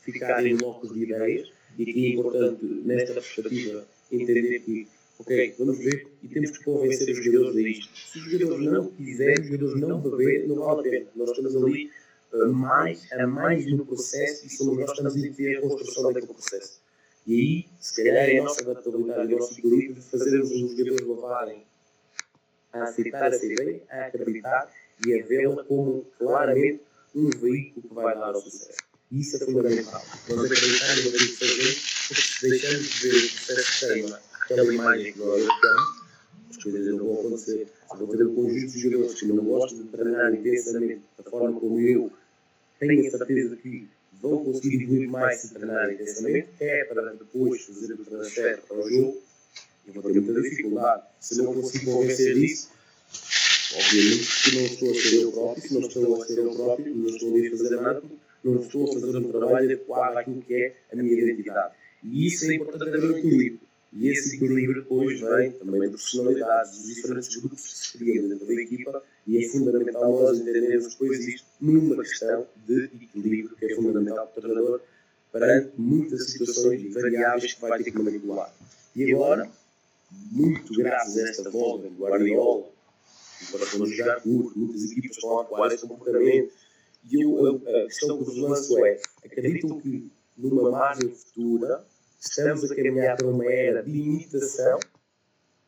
ficar 0.02 0.44
em 0.46 0.56
blocos 0.56 0.92
de 0.92 1.04
ideias 1.04 1.50
e 1.78 1.84
que 1.84 2.06
é 2.06 2.08
importante, 2.10 2.64
nesta 2.64 3.14
perspectiva, 3.14 3.86
entender 4.10 4.60
que, 4.60 4.86
ok, 5.18 5.54
vamos 5.58 5.78
ver 5.78 6.06
e 6.22 6.28
temos 6.28 6.58
que 6.58 6.64
convencer 6.64 7.10
os 7.10 7.24
jogadores 7.24 7.56
a 7.56 7.68
isto. 7.68 7.96
Se 7.96 8.18
os 8.18 8.30
jogadores 8.30 8.64
não 8.66 8.86
quiserem, 8.88 9.40
os 9.40 9.46
jogadores 9.46 9.80
não 9.80 10.00
beberem, 10.00 10.48
não 10.48 10.56
vale 10.56 10.80
a 10.80 10.90
pena. 10.90 11.06
Nós 11.16 11.30
estamos 11.30 11.56
ali 11.56 11.90
uh, 12.32 12.52
mais, 12.52 13.10
a 13.12 13.26
mais 13.26 13.66
no 13.66 13.86
processo 13.86 14.46
e 14.46 14.50
somos 14.50 14.76
nós 14.76 14.86
que 14.86 15.02
estamos 15.02 15.16
a 15.16 15.36
ter 15.36 15.56
a 15.56 15.60
construção 15.62 16.12
daquele 16.12 16.26
processo. 16.26 16.81
E 17.26 17.34
aí, 17.34 17.68
se 17.80 17.96
calhar, 17.96 18.28
é 18.28 18.38
a 18.38 18.42
nossa 18.42 18.62
adaptabilidade 18.62 19.34
o 19.34 19.38
nosso 19.38 19.58
equilíbrio 19.58 19.94
de 19.94 20.00
fazermos 20.00 20.50
os 20.50 20.76
jogadores 20.76 21.06
levarem 21.06 21.64
a 22.72 22.82
aceitar 22.84 23.32
essa 23.32 23.46
ideia, 23.46 23.82
a 23.88 24.06
acreditar 24.06 24.72
e 25.06 25.20
a 25.20 25.24
vê-la 25.24 25.64
como 25.64 26.04
claramente 26.18 26.82
um 27.14 27.30
veículo 27.30 27.88
que 27.88 27.94
vai 27.94 28.14
dar 28.14 28.34
ao 28.34 28.40
sucesso. 28.40 28.78
Isso 29.10 29.36
é 29.36 29.40
fundamental. 29.40 30.02
Nós 30.28 30.44
acreditamos 30.44 31.04
naquilo 31.04 31.12
que 31.12 31.36
fazemos, 31.36 32.06
porque 32.08 32.22
se 32.22 32.48
deixamos 32.48 32.88
de 32.88 33.08
ver 33.08 33.16
o 33.16 33.30
processo 33.30 33.88
tem 33.88 34.14
aquela 34.40 34.74
imagem 34.74 35.12
que 35.12 35.18
nós 35.18 35.42
temos, 35.42 36.02
as 36.50 36.56
coisas 36.62 36.86
não 36.86 37.04
vão 37.04 37.20
acontecer. 37.20 37.68
Se 37.90 37.98
vou 37.98 38.16
ter 38.16 38.26
um 38.26 38.34
conjunto 38.34 38.72
de 38.72 38.78
jogadores 38.80 39.20
que 39.20 39.26
não 39.26 39.44
gostam 39.44 39.82
de 39.82 39.88
treinar 39.88 40.34
intensamente 40.34 41.02
da 41.18 41.30
forma 41.30 41.60
como 41.60 41.78
eu 41.78 42.10
tenho 42.80 43.06
a 43.06 43.10
certeza 43.10 43.56
que 43.56 43.88
vão 44.22 44.44
conseguir 44.44 44.84
evoluir 44.84 45.10
mais 45.10 45.40
se 45.40 45.52
treinar 45.52 45.92
intensamente, 45.92 46.48
é 46.60 46.84
para 46.84 47.12
depois 47.12 47.62
fazer 47.62 47.94
o 47.94 48.04
transfer 48.04 48.62
para 48.68 48.76
o 48.78 48.88
jogo, 48.88 49.20
eu 49.86 50.00
vou 50.00 50.12
ter 50.12 50.20
muita 50.20 50.40
dificuldade. 50.40 51.02
Se 51.20 51.42
não 51.42 51.52
consigo 51.52 51.92
convencer 51.92 52.34
disso, 52.34 52.70
obviamente 53.74 54.42
que 54.44 54.56
não 54.56 54.64
estou 54.64 54.90
a 54.90 54.94
ser 54.94 55.22
eu 55.22 55.32
próprio, 55.32 55.62
se 55.62 55.74
não 55.74 55.80
estou 55.80 56.22
a 56.22 56.26
ser 56.26 56.38
eu 56.38 56.54
próprio, 56.54 56.94
não 56.94 57.08
estou 57.08 57.36
a 57.36 57.50
fazer 57.50 57.76
nada, 57.76 58.02
não 58.44 58.60
estou 58.60 58.84
a 58.84 58.92
fazer 58.92 59.16
um 59.18 59.32
trabalho 59.32 59.64
adequado 59.64 60.16
àquilo 60.16 60.42
que 60.42 60.54
é 60.54 60.76
a 60.92 60.96
minha 60.96 61.12
identidade. 61.12 61.74
E 62.04 62.26
isso 62.26 62.50
é 62.50 62.54
importante 62.54 62.96
haver 62.96 63.10
um 63.10 63.18
equilíbrio. 63.18 63.71
E 63.94 64.08
esse 64.08 64.36
equilíbrio 64.36 64.82
depois 64.82 65.20
vem 65.20 65.52
também 65.52 65.82
de 65.82 65.90
personalidades, 65.90 66.78
dos 66.78 66.94
diferentes 66.94 67.36
grupos 67.36 67.62
que 67.62 67.78
se 67.78 67.98
criam 67.98 68.28
dentro 68.28 68.46
da 68.46 68.54
equipa, 68.54 69.02
e 69.26 69.44
é 69.44 69.48
fundamental 69.48 70.10
nós 70.10 70.38
entendermos 70.40 70.92
depois 70.92 71.26
isto 71.26 71.46
numa 71.60 72.02
questão 72.02 72.46
de 72.66 72.84
equilíbrio, 72.84 73.54
que 73.56 73.66
é 73.66 73.74
fundamental 73.74 74.26
para 74.28 74.38
o 74.38 74.42
treinador, 74.42 74.80
perante 75.30 75.72
muitas 75.76 76.30
situações 76.30 76.92
variáveis 76.94 77.52
que 77.52 77.60
vai 77.60 77.82
ter 77.82 77.90
que 77.90 77.98
manipular. 77.98 78.54
E 78.96 79.12
agora, 79.12 79.50
muito 80.30 80.72
graças 80.74 81.16
a 81.18 81.28
esta 81.28 81.50
volta 81.50 81.88
do 81.88 82.02
Guardiola, 82.02 82.64
para 83.50 83.66
quando 83.66 83.86
jogar 83.86 84.22
curto, 84.22 84.58
muitas 84.58 84.90
equipas 84.90 85.16
estão 85.16 85.38
a 85.38 85.42
atuar 85.42 85.72
esse 85.72 85.86
comportamento. 85.86 86.50
E 87.10 87.22
eu, 87.22 87.60
a 87.66 87.84
questão 87.86 88.18
que 88.18 88.24
vos 88.24 88.36
lanço 88.38 88.84
é: 88.86 89.00
acreditam 89.24 89.80
que 89.80 90.10
numa 90.36 90.70
margem 90.70 91.10
futura 91.10 91.84
estamos 92.22 92.70
a 92.70 92.74
caminhar 92.74 93.16
para 93.16 93.26
uma 93.26 93.44
era 93.44 93.82
de 93.82 93.90
imitação, 93.90 94.78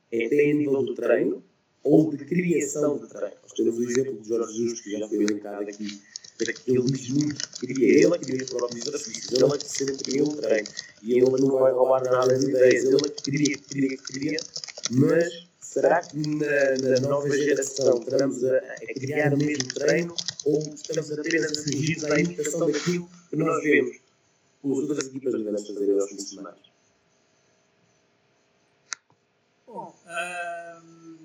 até 0.06 0.50
a 0.50 0.54
nível 0.54 0.82
do 0.82 0.94
treino, 0.94 1.42
ou 1.82 2.10
de 2.10 2.24
criação 2.24 2.98
de 2.98 3.08
treino? 3.08 3.36
Nós 3.42 3.52
temos 3.52 3.78
o 3.78 3.82
exemplo 3.82 4.20
de 4.20 4.28
Jorge 4.28 4.56
Jesus, 4.56 4.80
que 4.80 4.98
já 4.98 5.08
foi 5.08 5.24
elencado 5.24 5.62
aqui, 5.62 6.00
que 6.38 6.70
ele 6.70 6.82
diz 6.84 7.08
muito 7.10 7.48
que 7.60 7.66
queria, 7.66 8.06
ele 8.06 8.18
queria 8.18 8.44
os 8.44 8.50
próprios 8.50 8.86
exercícios, 8.86 9.32
ele 9.32 9.58
que 9.58 9.68
sempre 9.68 9.96
queria 9.96 10.24
um 10.24 10.36
treino, 10.36 10.68
e 11.02 11.12
ele 11.12 11.30
não 11.30 11.58
vai 11.58 11.72
roubar 11.72 12.02
nada 12.04 12.38
de 12.38 12.48
ideias, 12.48 12.84
ele 12.84 13.10
que 13.10 13.22
queria, 13.22 13.58
que 13.58 13.68
queria, 13.68 13.96
que 13.96 14.12
queria, 14.12 14.40
mas 14.90 15.44
Será 15.74 16.00
que 16.02 16.16
na, 16.16 16.88
na 16.88 17.00
nova 17.00 17.28
geração 17.36 17.98
estamos 17.98 18.44
a, 18.44 18.58
a, 18.58 18.94
criar 18.94 19.34
o 19.34 19.36
mesmo 19.36 19.74
treino 19.74 20.14
ou 20.44 20.60
estamos 20.72 21.10
apenas 21.10 21.50
a 21.50 21.62
fugir 21.64 22.12
à 22.12 22.20
imitação 22.20 22.70
daquilo 22.70 23.08
que 23.28 23.34
nós 23.34 23.60
vemos 23.60 24.03
com 24.64 24.72
as 24.72 24.78
outras 24.78 25.06
equipas 25.08 25.34
grandes 25.34 25.66
fazerem 25.66 26.00
aos 26.00 26.08
fins 26.08 26.24
de 26.24 26.30
semana? 26.30 26.56
Bom, 29.66 29.94
um, 30.06 31.18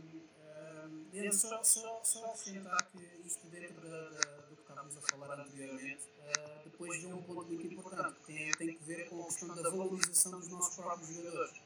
um, 1.14 1.32
só, 1.32 1.64
só, 1.64 2.02
só 2.04 2.26
acrescentar 2.26 2.86
que 2.92 2.98
isto 3.26 3.48
dentro 3.48 3.80
da, 3.80 4.10
da, 4.10 4.42
do 4.42 4.56
que 4.58 4.62
estávamos 4.62 4.98
a 4.98 5.02
falar 5.02 5.40
anteriormente, 5.40 6.04
uh, 6.20 6.64
depois 6.66 7.02
vem 7.02 7.14
um 7.14 7.22
ponto 7.22 7.46
muito 7.46 7.74
importante 7.74 8.20
que 8.20 8.26
tem, 8.26 8.52
tem 8.52 8.76
que 8.76 8.84
ver 8.84 9.08
com 9.08 9.22
a 9.22 9.26
questão 9.26 9.56
da 9.56 9.70
valorização 9.70 10.38
dos 10.38 10.50
nossos 10.50 10.76
próprios 10.76 11.16
jogadores. 11.16 11.62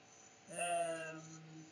Um, 0.50 1.64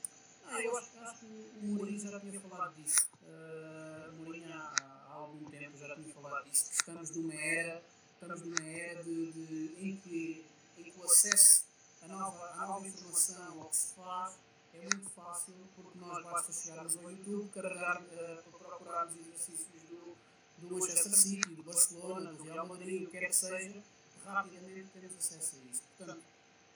ah, 0.47 0.61
eu 0.63 0.77
acho, 0.77 0.99
acho, 0.99 1.19
que 1.19 1.25
o 1.25 1.63
Mourinho 1.63 1.99
já 1.99 2.19
tinha 2.19 2.41
falado 2.41 2.73
disso. 2.75 3.07
Uh, 3.21 4.11
Mourinho 4.23 4.51
há, 4.51 4.73
há, 5.09 5.13
algum 5.13 5.45
tempo 5.51 5.77
já 5.77 5.95
tinha 5.95 6.13
falado 6.15 6.49
disso, 6.49 6.69
que 6.69 6.75
estamos 6.75 7.15
numa 7.15 7.35
era, 7.35 7.83
numa 8.27 8.69
era 8.69 9.03
de, 9.03 9.31
de, 9.31 9.75
em, 9.77 9.97
que, 9.97 10.45
em 10.77 10.83
que 10.83 10.99
o 10.99 11.03
acesso 11.03 11.63
à 12.03 12.07
nova, 12.07 12.51
à 12.51 12.67
nova 12.67 12.87
informação, 12.87 13.61
ao 13.61 13.69
que 13.69 13.75
se 13.75 13.95
faz, 13.95 14.35
é 14.73 14.79
muito 14.79 15.09
fácil, 15.09 15.53
porque 15.75 15.97
nós 15.99 16.23
basta 16.23 16.53
chegarmos 16.53 16.97
ao 16.97 17.11
YouTube, 17.11 17.49
carregar, 17.49 18.01
uh, 18.01 18.51
para 18.51 18.59
procurarmos 18.59 19.15
exercícios 19.17 19.81
do, 19.89 20.15
do 20.59 20.75
Manchester 20.75 21.13
City, 21.13 21.55
do 21.55 21.63
Barcelona, 21.63 22.33
do 22.33 22.43
Real 22.43 22.67
Madrid, 22.67 23.03
o 23.03 23.05
que 23.07 23.19
quer 23.19 23.27
que 23.27 23.35
seja, 23.35 23.83
rapidamente 24.25 24.87
temos 24.93 25.17
acesso 25.17 25.55
a 25.55 25.71
isso. 25.71 25.83
Portanto, 25.97 26.23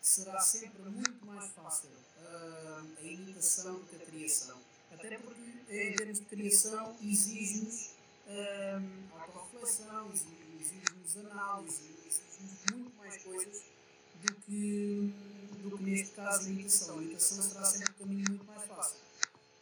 será 0.02 0.40
sempre 0.40 0.82
muito 0.84 1.26
mais 1.26 1.52
fácil 1.52 1.90
uh, 1.90 2.98
a 2.98 3.02
imitação 3.04 3.76
do 3.76 3.86
que 3.86 3.96
a 3.96 4.00
criação. 4.00 4.58
Até 4.92 5.18
porque, 5.18 5.42
em 5.70 5.96
termos 5.96 6.20
de 6.20 6.26
criação, 6.26 6.96
exige-nos 7.02 7.92
uh, 8.28 9.20
autorreflexão, 9.20 10.12
exige-nos 10.66 11.18
análise, 11.18 11.82
exige-nos 12.08 12.72
muito 12.72 12.98
mais 12.98 13.24
coisas 13.24 13.64
do 14.24 14.36
que, 14.42 15.14
do 15.62 15.78
que 15.78 15.84
neste 15.84 16.16
caso 16.16 16.48
a 16.48 16.50
imitação. 16.50 17.00
A 17.00 17.02
imitação 17.04 17.44
será 17.44 17.66
sempre 17.66 17.92
um 17.92 17.98
caminho 18.00 18.26
muito 18.30 18.46
mais 18.46 18.64
fácil. 18.68 18.98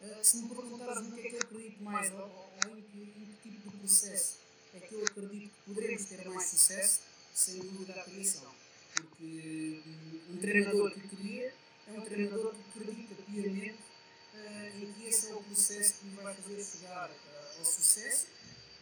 Uh, 0.01 0.23
se 0.23 0.37
me 0.37 0.49
perguntares 0.49 1.03
no 1.03 1.11
que 1.15 1.19
é 1.19 1.29
que 1.29 1.35
eu 1.35 1.39
acredito 1.39 1.83
mais, 1.83 2.13
ou, 2.13 2.19
ou 2.19 2.77
em, 2.77 2.81
que, 2.81 2.99
em 2.99 3.37
que 3.41 3.49
tipo 3.49 3.71
de 3.71 3.77
processo 3.77 4.37
é 4.73 4.79
que 4.79 4.95
eu 4.95 5.03
acredito 5.03 5.51
que 5.51 5.73
poderemos 5.73 6.05
ter 6.05 6.29
mais 6.29 6.49
sucesso, 6.49 7.01
sem 7.33 7.59
dúvida 7.59 7.93
a 7.93 8.03
criação. 8.03 8.53
Porque 8.95 9.81
um 10.29 10.37
treinador 10.37 10.91
que 10.91 11.07
cria 11.15 11.53
é 11.87 11.91
um 11.91 12.01
treinador 12.01 12.53
que 12.53 12.79
acredita 12.79 13.15
piamente 13.23 13.79
uh, 14.33 14.83
em 14.83 14.93
que 14.93 15.05
esse 15.07 15.31
é 15.31 15.35
o 15.35 15.43
processo 15.43 15.95
que 15.99 16.05
lhe 16.07 16.15
vai 16.15 16.33
fazer 16.33 16.63
chegar 16.63 17.09
uh, 17.09 17.59
ao 17.59 17.65
sucesso 17.65 18.27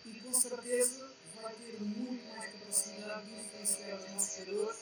e 0.05 0.19
com 0.21 0.33
certeza 0.33 1.09
vai 1.41 1.53
ter 1.53 1.81
muito 1.81 2.23
mais 2.35 2.51
capacidade 2.51 3.25
de 3.25 3.33
influenciar 3.33 3.95
os 3.95 4.11
nossos 4.11 4.37
jogadores 4.37 4.79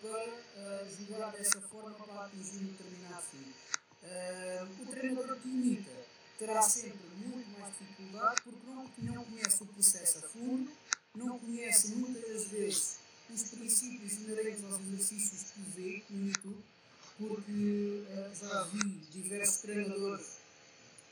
para 0.00 0.26
uh, 0.26 1.06
jogar 1.06 1.32
dessa 1.32 1.60
forma 1.60 1.90
para 1.90 2.24
atingir 2.26 2.56
um 2.56 2.72
determinado 2.72 3.22
fim. 3.22 3.54
o 4.82 4.86
treinador 4.86 5.36
que 5.36 5.48
imita 5.48 5.90
terá 6.38 6.62
sempre 6.62 7.06
muito 7.16 7.60
mais 7.60 7.72
dificuldade 7.78 8.42
porque 8.42 8.66
não, 8.66 9.14
não 9.14 9.24
conhece 9.24 9.62
o 9.62 9.66
processo 9.66 10.18
a 10.18 10.22
fundo, 10.28 10.70
não 11.14 11.38
conhece 11.38 11.94
muitas 11.94 12.22
das 12.22 12.46
vezes 12.46 13.02
os 13.34 13.42
princípios 13.44 14.12
inerentes 14.14 14.64
aos 14.64 14.80
exercícios 14.80 15.50
que 15.52 15.60
vê 15.70 16.02
no 16.10 16.26
YouTube, 16.26 16.62
porque 17.18 18.04
uh, 18.08 18.34
já 18.34 18.62
vi 18.64 18.88
diversos 19.10 19.62
treinadores 19.62 20.26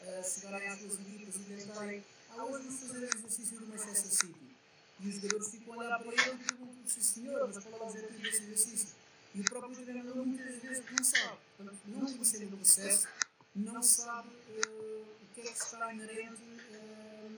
uh, 0.02 0.22
chegarem 0.22 0.68
às 0.68 0.78
suas 0.80 0.94
equipas 0.94 1.36
e 1.36 1.38
tentarem, 1.38 2.04
ah, 2.37 2.45
hoje 2.45 2.64
vamos 2.64 2.81
fazer 2.81 2.99
o 2.99 3.05
exercício 3.05 3.61
do 3.61 3.66
Manchester 3.66 4.11
City. 4.11 4.57
E 5.01 5.09
os 5.09 5.14
jogadores 5.14 5.51
ficam 5.51 5.75
a 5.75 5.77
olhar 5.79 5.99
para 5.99 6.12
ele 6.12 6.35
e 6.35 6.45
perguntam, 6.45 6.77
sim 6.87 7.01
senhor, 7.01 7.47
mas 7.47 7.64
qual 7.64 7.75
é 7.75 7.79
o 7.79 7.88
objetivo 7.88 8.19
desse 8.21 8.43
exercício? 8.43 8.88
E 9.35 9.40
o 9.40 9.45
próprio 9.45 9.77
treinador 9.77 10.16
muitas 10.16 10.57
vezes 10.57 10.85
não 10.90 11.05
sabe. 11.05 11.38
Não 11.87 12.07
conhecendo 12.07 12.55
o 12.55 12.57
processo, 12.57 13.09
não 13.55 13.83
sabe 13.83 14.29
uh, 14.29 15.07
o 15.23 15.35
que 15.35 15.40
é 15.40 15.45
que 15.45 15.53
está 15.53 15.93
inerente 15.93 16.43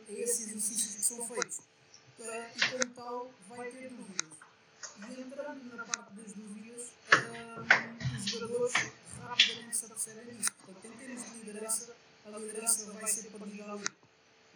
a 0.08 0.12
esses 0.12 0.48
exercícios 0.48 0.94
que 0.94 1.02
são 1.02 1.26
feitos. 1.26 1.60
e 2.18 2.70
como 2.70 2.94
tal, 2.94 3.30
vai 3.48 3.70
ter 3.70 3.90
dúvidas. 3.90 4.38
E 4.98 5.20
entrando 5.20 5.76
na 5.76 5.84
parte 5.84 6.14
das 6.14 6.32
dúvidas, 6.32 6.90
um, 7.12 8.16
os 8.16 8.24
jogadores 8.24 8.72
rapidamente 9.20 9.76
se 9.76 9.84
apercebem 9.84 10.36
disso. 10.36 10.50
Portanto, 10.64 10.86
em 10.86 10.98
termos 10.98 11.24
de 11.24 11.38
liderança, 11.38 11.96
a 12.24 12.38
liderança 12.38 12.92
vai 12.92 13.06
ser 13.06 13.30
perdida 13.30 13.72
ali. 13.72 13.84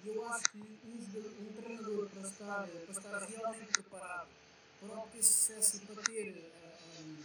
E 0.06 0.14
eu 0.14 0.24
acho 0.28 0.44
que 0.50 0.58
um, 0.58 1.48
um 1.48 1.52
treinador, 1.60 2.08
para 2.10 2.28
estar, 2.28 2.68
para 2.68 2.92
estar 2.92 3.18
realmente 3.18 3.72
preparado 3.72 4.28
para 4.80 4.98
obter 5.00 5.24
sucesso 5.24 5.78
e 5.78 5.80
para 5.80 6.02
ter 6.04 6.52
um, 7.00 7.16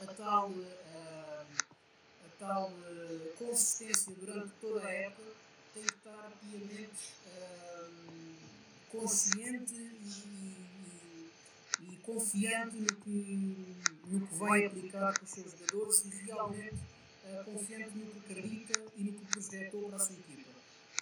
a 0.00 0.06
tal, 0.06 0.50
a 0.50 2.28
tal 2.40 2.70
uh, 2.72 3.32
consistência 3.38 4.12
durante 4.18 4.50
toda 4.60 4.84
a 4.84 4.90
época, 4.90 5.30
tem 5.74 5.84
que 5.84 5.94
estar 5.94 6.32
piamente 6.40 7.12
consciente 8.90 9.74
e 9.74 10.42
e 11.82 11.96
confiante 11.96 12.76
no 12.76 12.94
que, 12.96 13.76
no 14.06 14.26
que 14.26 14.34
vai 14.36 14.64
aplicar 14.66 15.18
com 15.18 15.24
os 15.24 15.30
seus 15.30 15.50
jogadores 15.52 16.04
e 16.04 16.08
realmente 16.26 16.76
confiante 17.44 17.96
no 17.96 18.06
que 18.06 18.18
acredita 18.18 18.80
e 18.96 19.04
no 19.04 19.12
que 19.12 19.24
projetou 19.26 19.88
para 19.88 19.96
a 19.96 20.00
sua 20.00 20.14
equipa. 20.14 20.41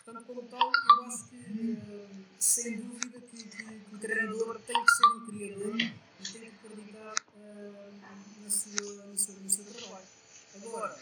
Portanto, 0.04 0.24
como 0.26 0.42
tal, 0.48 0.72
eu 0.72 1.04
acho 1.04 1.28
que, 1.28 1.36
uh, 1.36 2.24
sem 2.38 2.78
dúvida, 2.78 3.20
que, 3.20 3.44
que, 3.44 3.94
o 3.94 3.98
treinador 3.98 4.58
tem 4.60 4.82
que 4.82 4.92
ser 4.92 5.06
um 5.06 5.26
criador 5.26 5.80
e 5.80 6.32
tem 6.32 6.50
que 6.50 6.66
acreditar 6.66 7.14
uh, 7.36 7.92
na 8.42 8.50
sua, 8.50 9.04
no, 9.04 9.18
seu, 9.18 9.34
no 9.34 9.50
seu 9.50 9.64
trabalho. 9.66 10.06
Agora, 10.54 10.98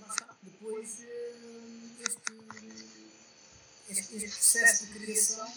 lá 0.00 0.08
está, 0.08 0.36
depois 0.42 0.98
este, 2.00 2.32
este, 3.88 4.16
este 4.16 4.28
processo 4.28 4.86
de 4.86 4.98
criação 4.98 5.54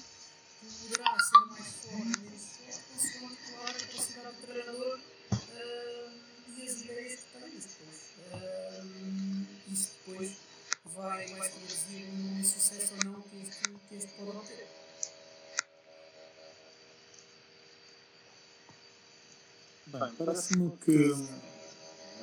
poderá 0.82 1.18
ser 1.20 1.46
mais 1.48 1.68
forte 1.68 2.38
consoante 2.94 3.38
claro 3.50 3.70
a 3.70 3.74
capacidade 3.74 4.36
do 4.36 4.42
treinador 4.44 5.00
uh, 5.00 6.12
e 6.56 6.68
as 6.68 6.82
ideias 6.82 7.20
que 7.20 7.40
tem. 7.40 7.50
Depois, 7.50 8.14
uh, 8.32 9.74
isso 9.74 9.92
depois 10.06 10.47
vai, 10.98 11.28
vai 11.28 11.50
traduzir 11.50 12.08
no 12.12 12.44
sucesso 12.44 12.94
ou 12.98 13.12
não 13.12 13.22
que 13.22 13.38
este, 13.38 13.70
que 13.88 13.96
este 13.96 14.12
pode 14.14 14.30
obter. 14.32 14.68
Bem, 19.88 20.12
parece-me 20.18 20.72
que 20.78 21.12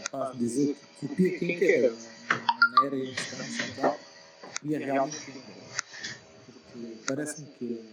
é 0.01 0.09
fácil 0.11 0.39
dizer 0.39 0.77
que 0.77 1.09
copia 1.09 1.39
quem 1.39 1.59
quer, 1.59 1.93
na 1.93 2.87
era 2.87 2.97
e 2.97 3.15
central, 3.17 4.01
copia 4.43 4.79
realmente 4.79 5.25
quem 5.25 5.41
quer. 5.41 5.55
Porque 6.45 6.97
parece-me 7.07 7.47
que 7.53 7.91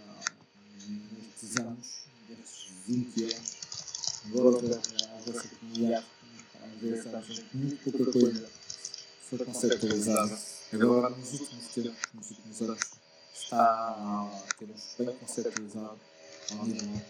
nestes 0.87 1.57
anos 1.57 2.01
20 2.87 3.23
anos, 3.23 3.57
agora 4.25 4.57
a 4.57 5.31
vossa 5.31 5.47
comunidade, 5.47 6.05
às 6.63 6.81
vezes 6.81 7.13
acha 7.13 7.43
muito 7.53 7.91
pouca 7.91 8.11
coisa 8.11 8.60
foi 9.37 9.45
conceptualizada. 9.45 10.37
Agora, 10.73 11.09
nos 11.09 11.31
últimos 11.39 11.67
tempos, 11.67 12.01
nos 12.13 12.31
últimos 12.31 12.61
anos, 12.61 12.79
está 13.33 13.61
a 13.61 14.43
termos 14.57 14.95
bem 14.99 15.15
conceptualizado 15.15 15.99
ao 16.51 16.65
nível 16.65 17.01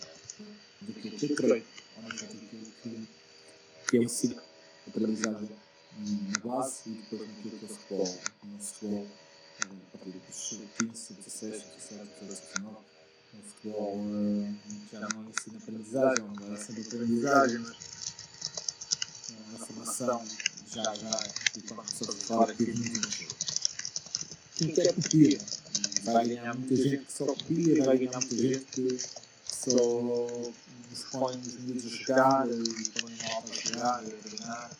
daquilo 0.81 1.17
que 1.17 1.31
eu 1.31 1.35
creio, 1.35 1.65
ao 1.97 2.03
nível 2.03 2.27
daquilo 2.27 2.65
que, 2.83 3.07
que 3.89 3.97
é 3.97 3.99
o 3.99 4.03
ensino, 4.03 4.39
a 4.39 4.89
aprendizagem 4.89 5.49
na 5.97 6.39
base 6.39 6.81
e 6.85 6.89
depois 6.91 7.27
naquilo 7.27 7.57
que 7.57 7.65
é 7.65 7.67
o 7.67 7.75
futebol. 7.75 8.19
No 8.43 8.59
futebol, 8.59 9.07
a 9.93 9.97
partir 9.97 10.19
dos 10.19 10.59
15, 10.77 11.13
16, 11.13 11.63
17, 11.63 12.07
18, 12.21 12.53
19 12.53 12.77
no 13.33 13.43
futebol 13.43 13.95
uh, 13.95 14.55
já 14.91 14.99
não 14.99 15.23
ensina 15.23 15.57
aprendizagem, 15.57 16.25
não 16.39 16.53
é 16.53 16.57
sempre 16.57 16.81
aprendizagem, 16.81 17.59
mas 17.59 17.77
uh, 19.29 19.51
na 19.53 19.65
formação 19.65 20.25
já, 20.73 20.83
já, 20.83 21.23
e 21.57 21.61
quando 21.63 21.79
começou 21.79 22.09
a 22.09 22.13
falar 22.13 22.49
aqui 22.49 22.71
muito 22.71 23.35
quem 24.55 24.73
quer 24.73 24.93
copia, 24.93 25.39
vai 26.03 26.27
ganhar 26.27 26.53
muita 26.53 26.75
gente 26.75 27.05
que 27.05 27.11
só 27.11 27.25
copia, 27.25 27.83
vai 27.83 27.97
ganhar 27.97 28.19
muita 28.19 28.37
gente 28.37 28.65
que 28.65 28.99
só 29.45 29.71
nos 29.71 31.03
põe 31.11 31.37
os 31.39 31.59
miúdos 31.59 31.85
a 31.85 31.89
jogar 31.89 32.47
e 32.47 32.89
põe 32.89 33.15
mal 33.23 33.41
para 33.41 33.53
jogar 33.53 34.03
e 34.03 34.13
a 34.13 34.17
treinar, 34.17 34.71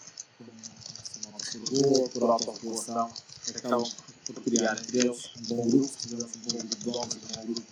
mal 1.26 1.34
para 1.40 1.52
ser 1.52 1.60
boa, 1.60 2.10
por 2.10 2.24
autorregulação, 2.24 3.14
acabam 3.56 3.92
por 4.26 4.44
criar 4.44 4.80
entre 4.80 5.00
eles 5.00 5.30
um 5.38 5.56
bom 5.56 5.70
grupo, 5.70 5.88
se 5.88 6.08
tivermos 6.08 6.36
um 6.36 6.40
bom 6.40 6.58
grupo 6.58 6.76
de 6.76 6.90
homens, 6.90 7.16
um 7.16 7.36
bom 7.36 7.46
grupo 7.46 7.64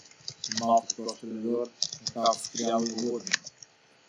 malta 0.60 0.96
para 0.96 1.06
o 1.06 1.14
treinador, 1.14 1.70
acaba 2.08 2.36
de 2.36 2.50
criar 2.50 2.78
o 2.78 3.14
outro. 3.14 3.40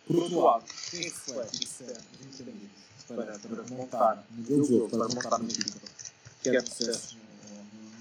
Por 0.06 0.16
outro 0.16 0.40
lado, 0.40 0.64
quem 0.90 1.02
reflete 1.02 1.64
e 1.64 1.66
serve 1.66 2.00
os 2.18 2.38
mecanismos 2.40 2.89
para, 3.14 3.38
para 3.38 3.62
montar 3.74 4.24
modelo 4.30 4.62
de 4.62 4.68
jogo, 4.68 4.88
para 4.88 5.08
montar 5.08 5.40
uma 5.40 5.50
equipa, 5.50 5.80
quer 6.42 6.62
processo 6.62 7.16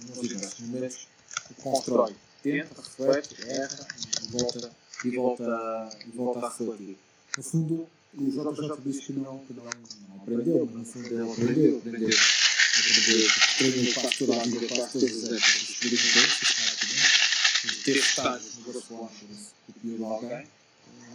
nos 0.07 0.27
diversos 0.27 0.59
momentos, 0.59 1.07
constrói, 1.61 2.15
tenta, 2.43 2.81
reflete, 2.81 3.41
erra 3.47 3.87
e 4.23 4.27
volta, 4.31 4.71
e 5.05 5.09
volta, 5.15 5.89
e 6.05 6.09
volta 6.11 6.45
a 6.45 6.49
refletir. 6.49 6.97
No 7.37 7.43
fundo, 7.43 7.89
o 8.13 8.23
JJ 8.23 8.77
diz 8.85 9.05
que 9.05 9.13
não, 9.13 9.39
que 9.39 9.53
não, 9.53 9.63
não 9.63 10.15
aprendeu, 10.21 10.65
mas 10.65 10.75
no 10.75 10.85
fundo 10.85 11.07
ele 11.07 11.31
aprendeu, 11.31 11.77
aprendeu, 11.77 12.09
aprendeu, 12.79 13.27
treinou 13.57 13.93
quase 13.93 14.17
toda 14.17 14.35
a 14.35 14.43
vida, 14.43 14.67
quase 14.67 14.91
todas 14.93 15.11
as 15.11 15.23
épocas, 15.23 15.69
experimentou, 15.69 16.21
sistematicamente 16.21 17.19
de 17.65 17.75
ter 17.83 17.97
estágios 17.97 18.57
no 18.57 18.73
Barcelona, 18.73 19.09
por 19.19 19.29
isso 19.29 19.53
copiou 19.67 20.13
alguém. 20.13 20.47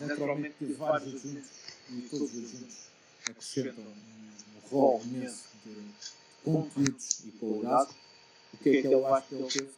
Naturalmente 0.00 0.54
teve 0.58 0.74
vários 0.74 1.14
adjuntos 1.14 1.50
e 1.90 2.02
todos 2.02 2.32
os 2.32 2.38
adjuntos 2.38 2.84
acrescentam 3.30 3.84
um 3.84 4.68
rol 4.68 5.02
imenso 5.04 5.44
de 5.64 5.76
conteúdos 6.44 7.20
e 7.24 7.30
qualidade. 7.32 7.90
O 8.52 8.56
que 8.58 8.78
é 8.78 8.82
que 8.82 8.86
eu 8.88 9.14
acho 9.14 9.28
que 9.28 9.34
ele 9.34 9.48
teve? 9.48 9.68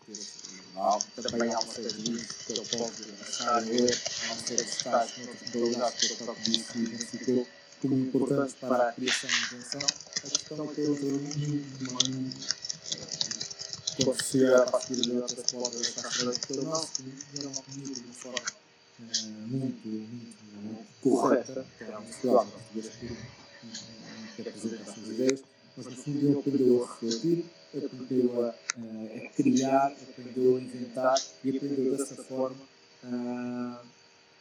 Teve 1.15 1.29
também 1.31 1.55
há 1.55 1.59
uma 1.59 1.73
série 1.73 1.93
de 1.93 2.03
livros 2.03 2.33
que 2.33 2.53
ele 2.53 2.67
pode 2.67 3.23
achar 3.23 3.57
a 3.57 3.59
ler, 3.61 4.03
há 4.23 4.33
uma 4.33 4.47
série 4.47 4.63
de 4.63 4.71
estágios 4.71 5.27
noutras 5.27 5.55
modalidades 5.55 6.01
que 6.01 6.07
ele 6.07 6.17
próprio 6.17 6.45
disse 6.45 6.79
e 6.79 6.83
identificou 6.83 7.47
como 7.81 7.95
importantes 7.95 8.55
para 8.55 8.89
a 8.89 8.93
criação 8.93 9.31
e 9.31 9.55
invenção. 9.55 9.81
A 9.81 10.21
questão 10.21 10.65
é 10.65 10.75
que 10.75 10.81
ele 10.81 10.97
quando 14.05 14.23
se 14.23 14.45
olhar 14.45 14.67
para 14.67 14.77
a 14.77 14.81
possibilidade 14.81 15.35
da 15.37 15.43
pode 15.43 15.77
deixar 15.79 16.11
frente 16.11 16.47
pelo 16.47 16.65
nosso, 16.65 17.03
não 17.03 17.53
comigo 17.55 17.95
de 17.95 18.01
uma 18.01 18.13
forma 18.13 18.66
muito, 18.99 19.89
muito, 19.89 20.45
muito 20.55 20.87
correta, 21.03 21.67
que 21.77 21.85
é 21.85 21.99
um 21.99 22.03
Portugal, 22.03 22.47
português 22.47 22.89
que, 22.97 23.17
que 24.37 24.49
apresenta 24.49 24.83
as 24.83 24.95
suas 24.95 25.09
ideias, 25.09 25.45
mas 25.77 25.87
no 25.87 25.93
fundo 25.93 26.19
ele 26.19 26.39
aprendeu 26.39 26.85
a 26.85 26.87
refletir, 26.87 27.45
aprendeu 27.77 28.45
a, 28.45 28.49
a 28.49 29.29
criar, 29.31 29.87
aprendeu 29.87 30.57
a 30.57 30.61
inventar 30.61 31.15
e 31.45 31.57
aprendeu 31.57 31.97
dessa 31.97 32.23
forma 32.23 32.57
a, 33.05 33.83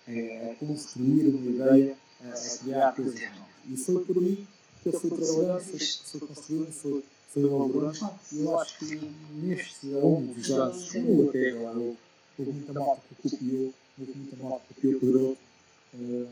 a 0.08 0.56
construir 0.56 1.28
uma 1.28 1.52
ideia, 1.52 1.98
a 2.24 2.58
criar 2.64 2.96
coisas 2.96 3.22
novas. 3.22 3.56
E 3.70 3.78
foi 3.78 4.06
por 4.06 4.18
aí 4.18 4.48
que 4.82 4.90
ele 4.90 5.00
foi 5.00 5.10
trabalhando, 5.10 5.62
foi, 5.62 5.80
foi 5.80 6.20
construindo, 6.22 6.72
foi, 6.72 7.04
foi 7.30 7.44
elaborando. 7.44 8.10
E 8.32 8.42
eu 8.42 8.60
acho 8.60 8.80
que 8.80 9.12
nestes 9.34 9.92
longos 9.92 10.52
anos, 10.52 10.92
como 10.92 11.30
até 11.30 11.50
agora, 11.50 11.80
houve 12.38 12.52
muita 12.52 12.74
malta 12.74 13.02
que 13.22 13.30
copiou, 13.30 13.74
houve 14.00 14.14
muita 14.14 14.44
malta 14.44 14.66
que 14.68 14.74
copiou 14.76 15.00
Pedro, 15.00 15.38
uh, 15.94 16.28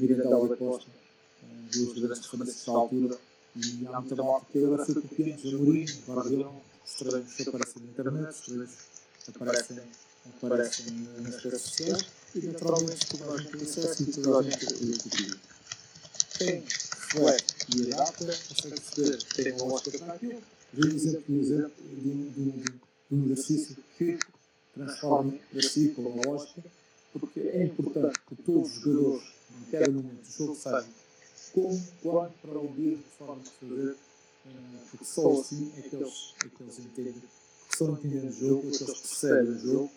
Mirandela 0.00 0.48
da 0.48 0.56
Costa, 0.56 0.90
uh, 0.90 1.70
duas 1.72 1.98
grandes 1.98 2.26
referências 2.26 2.64
da 2.64 2.72
altura, 2.72 3.18
e 3.56 3.86
há 3.86 4.00
muita 4.00 4.22
malta 4.22 4.46
que 4.52 4.64
agora 4.64 4.84
foi 4.84 4.94
copiando, 4.94 5.58
Mourinho, 5.58 5.96
Bardelão, 6.06 6.62
estranhos 6.84 7.34
que 7.34 7.48
aparecem 7.48 7.82
na 7.82 7.88
internet, 7.88 8.34
estranhos 8.34 8.70
que 9.24 9.30
aparecem, 9.30 9.78
aparecem 10.26 10.86
nas 11.20 11.36
redes 11.42 11.60
sociais, 11.62 12.04
e 12.34 12.46
naturalmente 12.46 13.06
toda 13.06 13.32
a 13.32 13.38
gente 13.38 13.50
tem 13.52 13.62
acesso 13.62 14.02
e 14.02 14.12
toda 14.12 14.38
a 14.38 14.42
gente 14.42 14.66
copia. 14.98 15.36
Quem 16.38 16.64
reflete 16.64 17.54
e 17.76 17.92
adapta, 17.92 18.24
consegue 18.24 18.80
perceber 18.80 19.18
que 19.18 19.42
tem 19.42 19.52
uma 19.52 19.64
lógica 19.64 19.98
para 19.98 20.14
aquilo, 20.14 20.42
vê 20.72 20.88
exemplo 20.94 21.40
exemplo 21.40 21.72
de 21.88 22.78
um 23.10 23.24
exercício 23.24 23.76
que 23.96 24.18
transforma 24.84 25.34
si 25.60 25.88
com 25.90 26.02
uma 26.02 26.24
lógica, 26.24 26.62
porque 27.12 27.40
é 27.40 27.64
importante 27.64 28.18
que 28.28 28.36
todos 28.36 28.76
os 28.76 28.82
jogadores, 28.82 29.22
em 29.60 29.70
cada 29.70 29.90
momento 29.90 30.22
do 30.22 30.32
jogo, 30.32 30.54
saibam 30.54 30.88
como, 31.52 31.88
quando, 32.02 32.32
para 32.42 32.58
onde 32.58 32.80
ir, 32.82 32.96
de 32.96 33.16
forma 33.18 33.42
de 33.42 33.50
fazer, 33.50 33.96
porque 34.90 35.04
só 35.04 35.40
assim 35.40 35.72
é 35.76 35.82
que 35.82 35.96
eles, 35.96 36.34
é 36.44 36.48
que 36.48 36.62
eles 36.62 36.78
entendem, 36.78 37.12
porque 37.12 37.76
só 37.76 37.90
entendendo 37.90 38.28
o 38.28 38.32
jogo, 38.32 38.68
é 38.68 38.70
que 38.70 38.84
eles 38.84 38.98
percebem 38.98 39.52
o 39.52 39.58
jogo, 39.58 39.90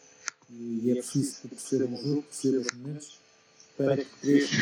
e 0.50 0.92
é 0.92 0.96
preciso 0.96 1.42
que 1.42 1.48
percebam 1.48 1.94
o 1.94 2.04
jogo, 2.04 2.24
percebam 2.24 2.62
os 2.62 2.72
momentos, 2.74 3.20
para 3.78 3.98
que 3.98 4.06
cresçam 4.22 4.60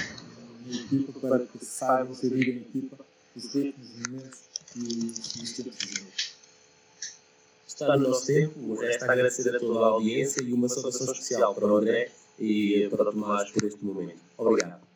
na 0.65 0.75
equipa, 0.75 1.19
para 1.19 1.45
que 1.45 1.65
saibam 1.65 2.15
gerir 2.15 2.55
a 2.55 2.60
equipa, 2.60 3.05
os 3.36 3.53
ritmos, 3.53 3.89
os 3.89 4.08
momentos 4.08 4.39
e 4.75 5.41
os 5.43 5.53
tempos 5.53 5.77
de 5.77 5.95
jogo. 5.95 6.38
Está 7.69 7.95
no 7.95 8.10
nosso 8.10 8.25
tempo, 8.25 8.75
resta 8.82 9.05
agradecer 9.05 9.55
a 9.55 9.60
toda 9.60 9.79
a 9.79 9.89
audiência 9.89 10.41
e 10.43 10.51
uma 10.51 10.67
saudação 10.67 11.05
especial 11.13 11.53
para 11.53 11.67
o 11.67 11.77
André 11.77 12.10
e 12.39 12.88
para 12.89 13.03
o 13.03 13.12
Tomás 13.12 13.51
por 13.51 13.63
este 13.63 13.86
momento. 13.86 14.19
Obrigado. 14.38 14.89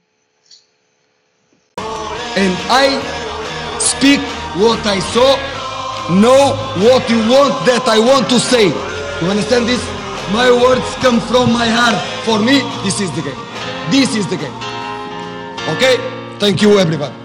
and 2.35 2.57
I 2.69 2.97
speak 3.79 4.19
what 4.57 4.81
I 4.87 4.99
saw, 5.13 5.37
know 6.09 6.57
what 6.81 7.07
you 7.09 7.19
want 7.29 7.53
that 7.69 7.85
I 7.87 7.99
want 7.99 8.27
to 8.29 8.39
say. 8.39 8.69
You 9.21 9.29
understand 9.29 9.67
this? 9.67 9.81
My 10.33 10.49
words 10.49 10.87
come 10.95 11.21
from 11.21 11.53
my 11.53 11.67
heart. 11.67 11.95
For 12.25 12.39
me, 12.39 12.65
this 12.83 12.99
is 12.99 13.11
the 13.11 13.21
game. 13.21 13.41
This 13.91 14.15
is 14.15 14.25
the 14.27 14.37
game. 14.37 14.55
Okay? 15.77 15.97
Thank 16.39 16.61
you, 16.61 16.79
everybody. 16.79 17.22